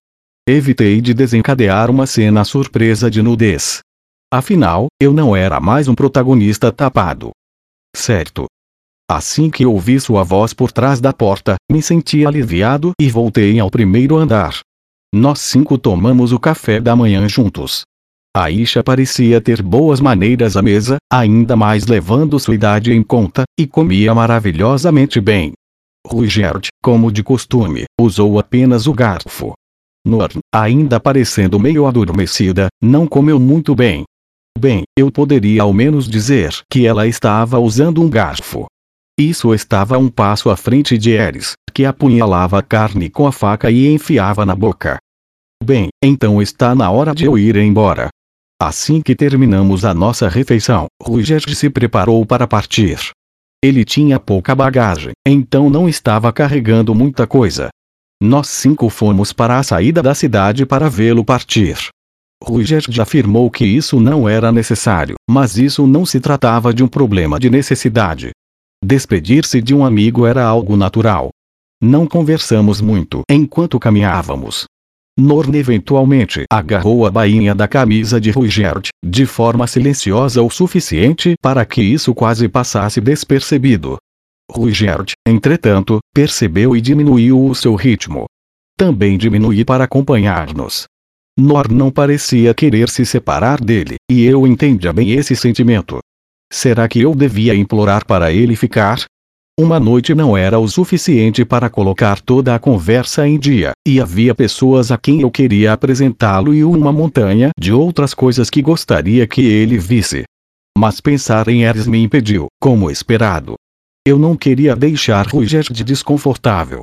Evitei 0.48 1.00
de 1.02 1.14
desencadear 1.14 1.90
uma 1.90 2.06
cena 2.06 2.44
surpresa 2.44 3.10
de 3.10 3.22
nudez, 3.22 3.82
Afinal, 4.34 4.88
eu 5.00 5.14
não 5.14 5.36
era 5.36 5.60
mais 5.60 5.88
um 5.88 5.94
protagonista 5.94 6.72
tapado. 6.72 7.30
Certo. 7.96 8.48
Assim 9.08 9.48
que 9.48 9.64
ouvi 9.64 10.00
sua 10.00 10.24
voz 10.24 10.56
por 10.56 10.72
trás 10.72 11.00
da 11.00 11.14
porta, 11.14 11.54
me 11.72 11.84
senti 11.84 12.26
aliviado 12.26 12.94
e 13.00 13.12
voltei 13.12 13.60
ao 13.60 13.70
primeiro 13.70 14.18
andar. 14.18 14.58
Nós 15.14 15.40
cinco 15.40 15.78
tomamos 15.78 16.32
o 16.32 16.40
café 16.40 16.82
da 16.82 16.96
manhã 16.96 17.30
juntos. 17.30 17.84
Aisha 18.36 18.84
parecia 18.84 19.40
ter 19.40 19.62
boas 19.62 20.00
maneiras 20.00 20.58
à 20.58 20.64
mesa, 20.64 20.98
ainda 21.12 21.56
mais 21.56 21.86
levando 21.86 22.40
sua 22.40 22.56
idade 22.56 22.92
em 22.92 23.04
conta, 23.04 23.44
e 23.56 23.68
comia 23.68 24.16
maravilhosamente 24.16 25.22
bem. 25.22 25.54
Ruigerd, 26.06 26.68
como 26.82 27.12
de 27.12 27.24
costume, 27.24 27.86
usou 28.00 28.38
apenas 28.38 28.88
o 28.88 28.94
garfo. 28.94 29.54
Norn, 30.06 30.40
ainda 30.54 31.00
parecendo 31.00 31.60
meio 31.60 31.86
adormecida, 31.88 32.68
não 32.82 33.08
comeu 33.08 33.40
muito 33.40 33.74
bem. 33.74 34.04
Bem, 34.58 34.84
eu 34.98 35.12
poderia 35.12 35.62
ao 35.62 35.74
menos 35.74 36.08
dizer 36.08 36.54
que 36.70 36.86
ela 36.86 37.08
estava 37.08 37.60
usando 37.60 38.02
um 38.02 38.10
garfo. 38.10 38.66
Isso 39.18 39.54
estava 39.54 39.98
um 39.98 40.10
passo 40.10 40.50
à 40.50 40.58
frente 40.58 40.98
de 40.98 41.12
Eris, 41.12 41.54
que 41.74 41.86
apunhalava 41.86 42.60
a 42.60 42.64
carne 42.64 43.10
com 43.10 43.26
a 43.26 43.32
faca 43.32 43.72
e 43.72 43.88
enfiava 43.88 44.46
na 44.46 44.56
boca. 44.56 44.98
Bem, 45.64 45.88
então 46.04 46.42
está 46.42 46.76
na 46.76 46.92
hora 46.92 47.16
de 47.16 47.26
eu 47.26 47.38
ir 47.38 47.56
embora. 47.56 48.10
Assim 48.62 49.02
que 49.02 49.16
terminamos 49.16 49.86
a 49.86 49.94
nossa 49.94 50.28
refeição, 50.28 50.88
Ruigerd 51.02 51.56
se 51.56 51.70
preparou 51.70 52.26
para 52.26 52.48
partir. 52.48 52.98
Ele 53.64 53.86
tinha 53.86 54.20
pouca 54.20 54.54
bagagem, 54.54 55.14
então 55.26 55.70
não 55.70 55.88
estava 55.88 56.34
carregando 56.34 56.94
muita 56.94 57.26
coisa. 57.26 57.70
Nós 58.22 58.50
cinco 58.50 58.90
fomos 58.90 59.32
para 59.32 59.58
a 59.58 59.64
saída 59.64 60.04
da 60.04 60.14
cidade 60.14 60.66
para 60.66 60.90
vê-lo 60.90 61.24
partir. 61.24 61.78
Ruigerd 62.44 63.00
afirmou 63.00 63.50
que 63.50 63.64
isso 63.64 64.02
não 64.02 64.28
era 64.28 64.52
necessário, 64.52 65.16
mas 65.30 65.58
isso 65.58 65.88
não 65.88 66.06
se 66.06 66.20
tratava 66.20 66.74
de 66.74 66.84
um 66.84 66.90
problema 66.90 67.40
de 67.40 67.50
necessidade. 67.50 68.32
Despedir-se 68.84 69.62
de 69.62 69.74
um 69.74 69.86
amigo 69.86 70.26
era 70.26 70.44
algo 70.44 70.76
natural. 70.76 71.30
Não 71.82 72.06
conversamos 72.06 72.82
muito 72.82 73.22
enquanto 73.32 73.80
caminhávamos. 73.80 74.66
Norn 75.18 75.56
eventualmente 75.56 76.46
agarrou 76.52 77.06
a 77.06 77.12
bainha 77.12 77.54
da 77.54 77.68
camisa 77.68 78.20
de 78.20 78.32
Ruigerd, 78.32 78.90
de 79.06 79.28
forma 79.28 79.68
silenciosa 79.68 80.42
o 80.42 80.50
suficiente 80.50 81.36
para 81.40 81.64
que 81.66 81.84
isso 81.84 82.16
quase 82.16 82.50
passasse 82.50 83.00
despercebido. 83.00 83.98
Ruigerd, 84.52 85.14
entretanto, 85.28 86.00
percebeu 86.14 86.76
e 86.76 86.82
diminuiu 86.82 87.46
o 87.46 87.54
seu 87.54 87.76
ritmo. 87.76 88.26
Também 88.76 89.16
diminuí 89.16 89.64
para 89.64 89.84
acompanhar-nos. 89.84 90.86
Nor 91.38 91.72
não 91.72 91.92
parecia 91.92 92.54
querer 92.54 92.90
se 92.90 93.06
separar 93.06 93.62
dele, 93.62 93.96
e 94.10 94.24
eu 94.24 94.48
entendia 94.48 94.92
bem 94.92 95.12
esse 95.12 95.36
sentimento. 95.36 96.00
Será 96.52 96.88
que 96.88 97.02
eu 97.02 97.14
devia 97.14 97.54
implorar 97.54 98.06
para 98.06 98.32
ele 98.32 98.56
ficar? 98.56 99.06
Uma 99.60 99.80
noite 99.80 100.16
não 100.16 100.36
era 100.36 100.58
o 100.58 100.68
suficiente 100.68 101.46
para 101.46 101.70
colocar 101.70 102.20
toda 102.20 102.56
a 102.56 102.60
conversa 102.60 103.28
em 103.28 103.38
dia, 103.38 103.72
e 103.88 104.02
havia 104.02 104.34
pessoas 104.34 104.92
a 104.92 104.98
quem 104.98 105.22
eu 105.22 105.30
queria 105.30 105.74
apresentá-lo 105.74 106.56
e 106.56 106.64
uma 106.64 106.92
montanha 106.92 107.52
de 107.56 107.72
outras 107.72 108.16
coisas 108.16 108.50
que 108.50 108.64
gostaria 108.64 109.28
que 109.28 109.42
ele 109.42 109.78
visse. 109.78 110.24
Mas 110.76 111.00
pensar 111.00 111.48
em 111.50 111.66
Eris 111.66 111.86
me 111.86 112.02
impediu, 112.02 112.48
como 112.60 112.90
esperado. 112.90 113.54
Eu 114.04 114.18
não 114.18 114.36
queria 114.36 114.76
deixar 114.76 115.28
de 115.72 115.84
desconfortável. 115.84 116.80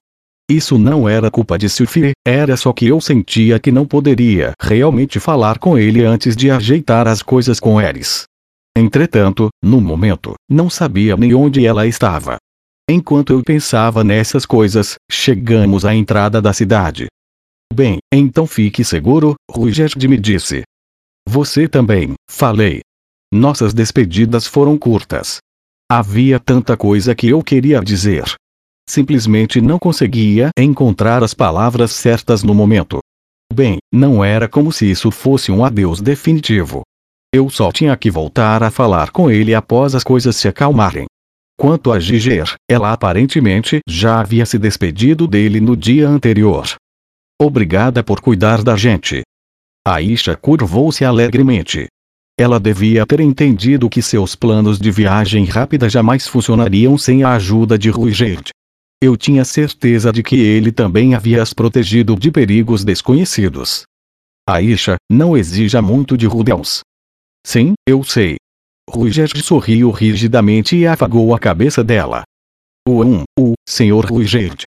Isso 0.48 0.78
não 0.78 1.08
era 1.08 1.28
culpa 1.28 1.58
de 1.58 1.68
Sylphie, 1.68 2.12
era 2.24 2.56
só 2.56 2.72
que 2.72 2.86
eu 2.86 3.00
sentia 3.00 3.58
que 3.58 3.72
não 3.72 3.84
poderia 3.84 4.52
realmente 4.62 5.18
falar 5.18 5.58
com 5.58 5.76
ele 5.76 6.04
antes 6.04 6.36
de 6.36 6.52
ajeitar 6.52 7.08
as 7.08 7.20
coisas 7.20 7.58
com 7.58 7.80
Eris. 7.80 8.26
Entretanto, 8.78 9.48
no 9.60 9.80
momento, 9.80 10.34
não 10.48 10.70
sabia 10.70 11.16
nem 11.16 11.34
onde 11.34 11.66
ela 11.66 11.84
estava. 11.84 12.38
Enquanto 12.92 13.32
eu 13.32 13.40
pensava 13.44 14.02
nessas 14.02 14.44
coisas, 14.44 14.96
chegamos 15.08 15.84
à 15.84 15.94
entrada 15.94 16.42
da 16.42 16.52
cidade. 16.52 17.06
Bem, 17.72 17.98
então 18.12 18.48
fique 18.48 18.82
seguro, 18.82 19.36
Ruigerd 19.48 20.08
me 20.08 20.18
disse. 20.18 20.64
Você 21.28 21.68
também, 21.68 22.14
falei. 22.28 22.80
Nossas 23.32 23.72
despedidas 23.72 24.44
foram 24.44 24.76
curtas. 24.76 25.38
Havia 25.88 26.40
tanta 26.40 26.76
coisa 26.76 27.14
que 27.14 27.28
eu 27.28 27.44
queria 27.44 27.80
dizer, 27.80 28.24
simplesmente 28.88 29.60
não 29.60 29.78
conseguia 29.78 30.50
encontrar 30.58 31.22
as 31.22 31.32
palavras 31.32 31.92
certas 31.92 32.42
no 32.42 32.52
momento. 32.52 32.98
Bem, 33.54 33.78
não 33.94 34.24
era 34.24 34.48
como 34.48 34.72
se 34.72 34.90
isso 34.90 35.12
fosse 35.12 35.52
um 35.52 35.64
adeus 35.64 36.00
definitivo. 36.00 36.82
Eu 37.32 37.48
só 37.50 37.70
tinha 37.70 37.96
que 37.96 38.10
voltar 38.10 38.64
a 38.64 38.70
falar 38.70 39.12
com 39.12 39.30
ele 39.30 39.54
após 39.54 39.94
as 39.94 40.02
coisas 40.02 40.34
se 40.34 40.48
acalmarem. 40.48 41.06
Quanto 41.60 41.92
a 41.92 42.00
Giger, 42.00 42.54
ela 42.66 42.90
aparentemente 42.90 43.80
já 43.86 44.18
havia 44.18 44.46
se 44.46 44.58
despedido 44.58 45.26
dele 45.26 45.60
no 45.60 45.76
dia 45.76 46.08
anterior. 46.08 46.64
Obrigada 47.38 48.02
por 48.02 48.18
cuidar 48.18 48.62
da 48.62 48.78
gente. 48.78 49.20
Aisha 49.86 50.34
curvou-se 50.34 51.04
alegremente. 51.04 51.86
Ela 52.38 52.58
devia 52.58 53.04
ter 53.04 53.20
entendido 53.20 53.90
que 53.90 54.00
seus 54.00 54.34
planos 54.34 54.78
de 54.78 54.90
viagem 54.90 55.44
rápida 55.44 55.86
jamais 55.86 56.26
funcionariam 56.26 56.96
sem 56.96 57.24
a 57.24 57.34
ajuda 57.34 57.78
de 57.78 57.90
Ruigerd. 57.90 58.48
Eu 58.98 59.14
tinha 59.14 59.44
certeza 59.44 60.10
de 60.10 60.22
que 60.22 60.36
ele 60.36 60.72
também 60.72 61.14
havia 61.14 61.42
as 61.42 61.52
protegido 61.52 62.16
de 62.16 62.30
perigos 62.30 62.84
desconhecidos. 62.84 63.82
Aisha, 64.48 64.96
não 65.12 65.36
exija 65.36 65.82
muito 65.82 66.16
de 66.16 66.24
Rudels. 66.24 66.80
Sim, 67.46 67.74
eu 67.86 68.02
sei. 68.02 68.36
Ruigerd 68.92 69.40
sorriu 69.40 69.92
rigidamente 69.92 70.76
e 70.76 70.84
afagou 70.84 71.32
a 71.32 71.38
cabeça 71.38 71.84
dela. 71.84 72.24
O 72.88 73.04
um, 73.04 73.22
o, 73.38 73.52
Sr. 73.68 74.04
Ruigerd. 74.04 74.64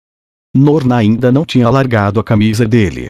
Norna 0.56 0.98
ainda 0.98 1.32
não 1.32 1.46
tinha 1.46 1.70
largado 1.70 2.20
a 2.20 2.24
camisa 2.24 2.68
dele. 2.68 3.06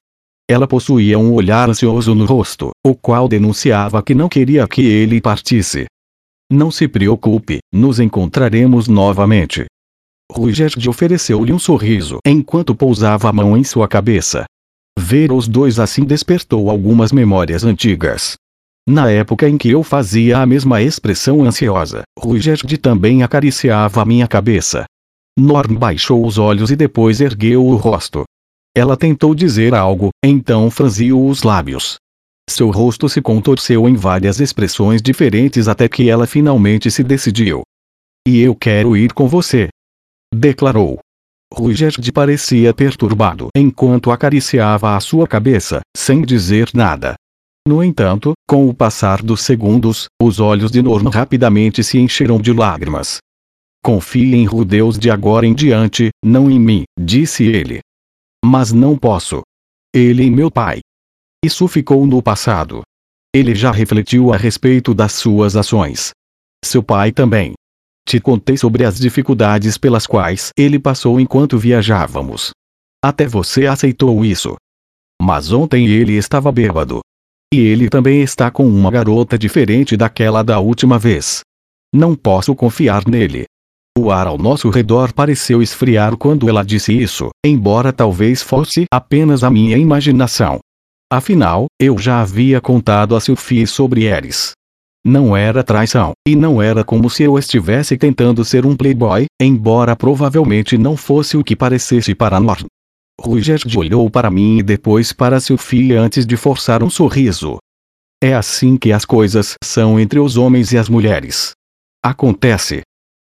Ela 0.49 0.67
possuía 0.67 1.17
um 1.17 1.33
olhar 1.33 1.69
ansioso 1.69 2.13
no 2.13 2.25
rosto, 2.25 2.71
o 2.85 2.93
qual 2.93 3.29
denunciava 3.29 4.03
que 4.03 4.13
não 4.13 4.27
queria 4.27 4.67
que 4.67 4.81
ele 4.81 5.21
partisse. 5.21 5.85
Não 6.51 6.69
se 6.69 6.89
preocupe, 6.89 7.59
nos 7.73 8.01
encontraremos 8.01 8.89
novamente. 8.89 9.65
Ruigerd 10.29 10.89
ofereceu-lhe 10.89 11.53
um 11.53 11.59
sorriso 11.59 12.19
enquanto 12.27 12.75
pousava 12.75 13.29
a 13.29 13.33
mão 13.33 13.55
em 13.55 13.63
sua 13.63 13.87
cabeça. 13.87 14.43
Ver 14.99 15.31
os 15.31 15.47
dois 15.47 15.79
assim 15.79 16.03
despertou 16.03 16.69
algumas 16.69 17.13
memórias 17.13 17.63
antigas. 17.63 18.35
Na 18.87 19.11
época 19.11 19.49
em 19.49 19.57
que 19.57 19.69
eu 19.69 19.83
fazia 19.83 20.37
a 20.37 20.45
mesma 20.45 20.81
expressão 20.81 21.43
ansiosa, 21.43 22.03
Ruigerd 22.17 22.77
também 22.77 23.21
acariciava 23.21 24.05
minha 24.05 24.27
cabeça. 24.27 24.85
Norm 25.37 25.75
baixou 25.75 26.25
os 26.25 26.37
olhos 26.37 26.71
e 26.71 26.75
depois 26.75 27.19
ergueu 27.19 27.65
o 27.65 27.75
rosto. 27.75 28.23
Ela 28.75 28.95
tentou 28.95 29.35
dizer 29.35 29.75
algo, 29.75 30.09
então 30.23 30.71
franziu 30.71 31.25
os 31.25 31.43
lábios. 31.43 31.97
Seu 32.49 32.71
rosto 32.71 33.09
se 33.09 33.21
contorceu 33.21 33.89
em 33.89 33.95
várias 33.95 34.39
expressões 34.39 35.01
diferentes 35.01 35.67
até 35.67 35.89
que 35.89 36.09
ela 36.09 36.25
finalmente 36.25 36.89
se 36.89 37.03
decidiu. 37.03 37.63
E 38.25 38.39
eu 38.39 38.55
quero 38.55 38.95
ir 38.95 39.11
com 39.13 39.27
você 39.27 39.67
declarou. 40.33 40.99
Ruigerd 41.53 42.11
parecia 42.11 42.73
perturbado 42.73 43.47
enquanto 43.55 44.11
acariciava 44.11 44.95
a 44.95 44.99
sua 44.99 45.27
cabeça, 45.27 45.81
sem 45.95 46.21
dizer 46.21 46.69
nada. 46.73 47.15
No 47.67 47.83
entanto, 47.83 48.31
com 48.47 48.69
o 48.69 48.73
passar 48.73 49.21
dos 49.21 49.41
segundos, 49.41 50.07
os 50.21 50.39
olhos 50.39 50.71
de 50.71 50.81
Norman 50.81 51.09
rapidamente 51.09 51.83
se 51.83 51.97
encheram 51.97 52.39
de 52.39 52.53
lágrimas. 52.53 53.17
Confie 53.83 54.35
em 54.35 54.45
Rudeus 54.45 54.97
de 54.97 55.11
agora 55.11 55.45
em 55.45 55.53
diante, 55.53 56.11
não 56.23 56.49
em 56.49 56.57
mim, 56.57 56.85
disse 56.97 57.43
ele. 57.43 57.81
Mas 58.41 58.71
não 58.71 58.97
posso. 58.97 59.41
Ele 59.93 60.23
e 60.23 60.31
meu 60.31 60.49
pai. 60.49 60.79
Isso 61.43 61.67
ficou 61.67 62.07
no 62.07 62.23
passado. 62.23 62.83
Ele 63.35 63.53
já 63.53 63.69
refletiu 63.69 64.31
a 64.31 64.37
respeito 64.37 64.93
das 64.93 65.11
suas 65.11 65.57
ações. 65.57 66.11
Seu 66.63 66.81
pai 66.81 67.11
também. 67.11 67.51
Te 68.07 68.21
contei 68.21 68.55
sobre 68.55 68.85
as 68.85 68.97
dificuldades 68.97 69.77
pelas 69.77 70.07
quais 70.07 70.51
ele 70.57 70.79
passou 70.79 71.19
enquanto 71.19 71.57
viajávamos. 71.57 72.51
Até 73.03 73.27
você 73.27 73.65
aceitou 73.65 74.23
isso. 74.23 74.55
Mas 75.21 75.51
ontem 75.51 75.85
ele 75.85 76.13
estava 76.13 76.49
bêbado. 76.49 77.01
E 77.53 77.59
ele 77.59 77.89
também 77.89 78.21
está 78.21 78.51
com 78.51 78.67
uma 78.67 78.91
garota 78.91 79.37
diferente 79.37 79.95
daquela 79.95 80.43
da 80.43 80.59
última 80.59 80.99
vez. 80.99 81.41
Não 81.93 82.13
posso 82.13 82.53
confiar 82.53 83.07
nele. 83.07 83.45
O 83.97 84.11
ar 84.11 84.27
ao 84.27 84.37
nosso 84.37 84.69
redor 84.69 85.13
pareceu 85.13 85.61
esfriar 85.61 86.17
quando 86.17 86.49
ela 86.49 86.63
disse 86.63 86.93
isso, 86.93 87.29
embora 87.43 87.93
talvez 87.93 88.43
fosse 88.43 88.85
apenas 88.93 89.43
a 89.43 89.49
minha 89.49 89.77
imaginação. 89.77 90.59
Afinal, 91.11 91.67
eu 91.81 91.97
já 91.97 92.21
havia 92.21 92.59
contado 92.59 93.15
a 93.15 93.19
Sophie 93.21 93.65
sobre 93.65 94.03
Eris. 94.03 94.51
Não 95.05 95.37
era 95.37 95.63
traição, 95.63 96.11
e 96.27 96.35
não 96.35 96.61
era 96.61 96.83
como 96.83 97.09
se 97.09 97.23
eu 97.23 97.39
estivesse 97.39 97.97
tentando 97.97 98.43
ser 98.43 98.65
um 98.65 98.75
playboy, 98.75 99.25
embora 99.41 99.95
provavelmente 99.95 100.77
não 100.77 100.97
fosse 100.97 101.37
o 101.37 101.43
que 101.43 101.55
parecesse 101.55 102.13
para 102.13 102.41
Ruigerd 103.19 103.77
olhou 103.77 104.09
para 104.09 104.29
mim 104.29 104.59
e 104.59 104.63
depois 104.63 105.11
para 105.11 105.39
Sophie 105.39 105.93
antes 105.93 106.25
de 106.25 106.37
forçar 106.37 106.83
um 106.83 106.89
sorriso. 106.89 107.57
É 108.21 108.33
assim 108.33 108.77
que 108.77 108.91
as 108.91 109.05
coisas 109.05 109.55
são 109.63 109.99
entre 109.99 110.19
os 110.19 110.37
homens 110.37 110.71
e 110.71 110.77
as 110.77 110.89
mulheres. 110.89 111.51
Acontece. 112.03 112.81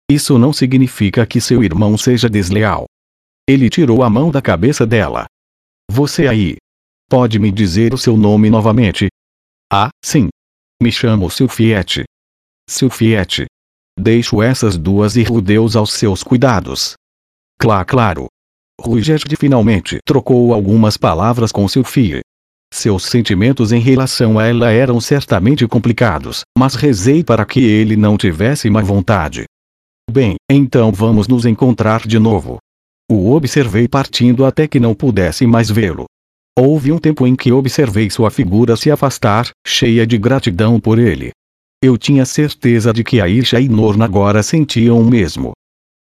Isso 0.10 0.38
não 0.38 0.52
significa 0.52 1.26
que 1.26 1.40
seu 1.40 1.64
irmão 1.64 1.98
seja 1.98 2.30
desleal. 2.30 2.86
Ele 3.48 3.70
tirou 3.70 4.04
a 4.04 4.10
mão 4.10 4.32
da 4.32 4.42
cabeça 4.42 4.86
dela. 4.86 5.26
Você 5.90 6.28
aí. 6.28 6.58
Pode 7.10 7.40
me 7.40 7.52
dizer 7.52 7.94
o 7.94 7.98
seu 7.98 8.18
nome 8.18 8.50
novamente? 8.50 9.08
Ah, 9.72 9.90
sim, 10.04 10.30
me 10.82 10.92
chamo 10.92 11.30
Silfiete. 11.30 12.04
Silfiete. 12.70 13.46
Deixo 14.00 14.42
essas 14.42 14.78
duas 14.78 15.16
irrudeus 15.16 15.76
aos 15.76 15.94
seus 15.94 16.24
cuidados. 16.24 16.94
Clá 17.60 17.86
claro. 17.86 18.28
Ruigerd 18.82 19.36
finalmente 19.38 20.00
trocou 20.06 20.54
algumas 20.54 20.98
palavras 20.98 21.52
com 21.52 21.68
Silfie. 21.68 22.22
Seus 22.74 23.04
sentimentos 23.04 23.72
em 23.72 23.80
relação 23.80 24.40
a 24.40 24.48
ela 24.48 24.72
eram 24.72 25.00
certamente 25.00 25.68
complicados, 25.68 26.42
mas 26.58 26.74
rezei 26.74 27.24
para 27.24 27.46
que 27.46 27.64
ele 27.64 27.96
não 27.96 28.18
tivesse 28.18 28.70
má 28.70 28.82
vontade. 28.82 29.46
Bem, 30.10 30.36
então 30.52 30.92
vamos 30.92 31.28
nos 31.28 31.46
encontrar 31.46 32.08
de 32.08 32.18
novo. 32.18 32.58
O 33.10 33.32
observei 33.32 33.88
partindo 33.88 34.44
até 34.44 34.68
que 34.68 34.80
não 34.80 34.96
pudesse 34.96 35.46
mais 35.46 35.70
vê-lo. 35.70 36.06
Houve 36.58 36.92
um 36.92 36.98
tempo 36.98 37.28
em 37.28 37.36
que 37.36 37.52
observei 37.52 38.10
sua 38.10 38.32
figura 38.32 38.76
se 38.76 38.90
afastar, 38.90 39.50
cheia 39.66 40.06
de 40.06 40.18
gratidão 40.18 40.80
por 40.80 40.98
ele. 40.98 41.32
Eu 41.84 41.98
tinha 41.98 42.26
certeza 42.26 42.92
de 42.92 43.04
que 43.04 43.22
Aisha 43.22 43.60
e 43.60 43.70
Norna 43.70 44.06
agora 44.06 44.42
sentiam 44.42 45.00
o 45.00 45.06
mesmo. 45.06 45.54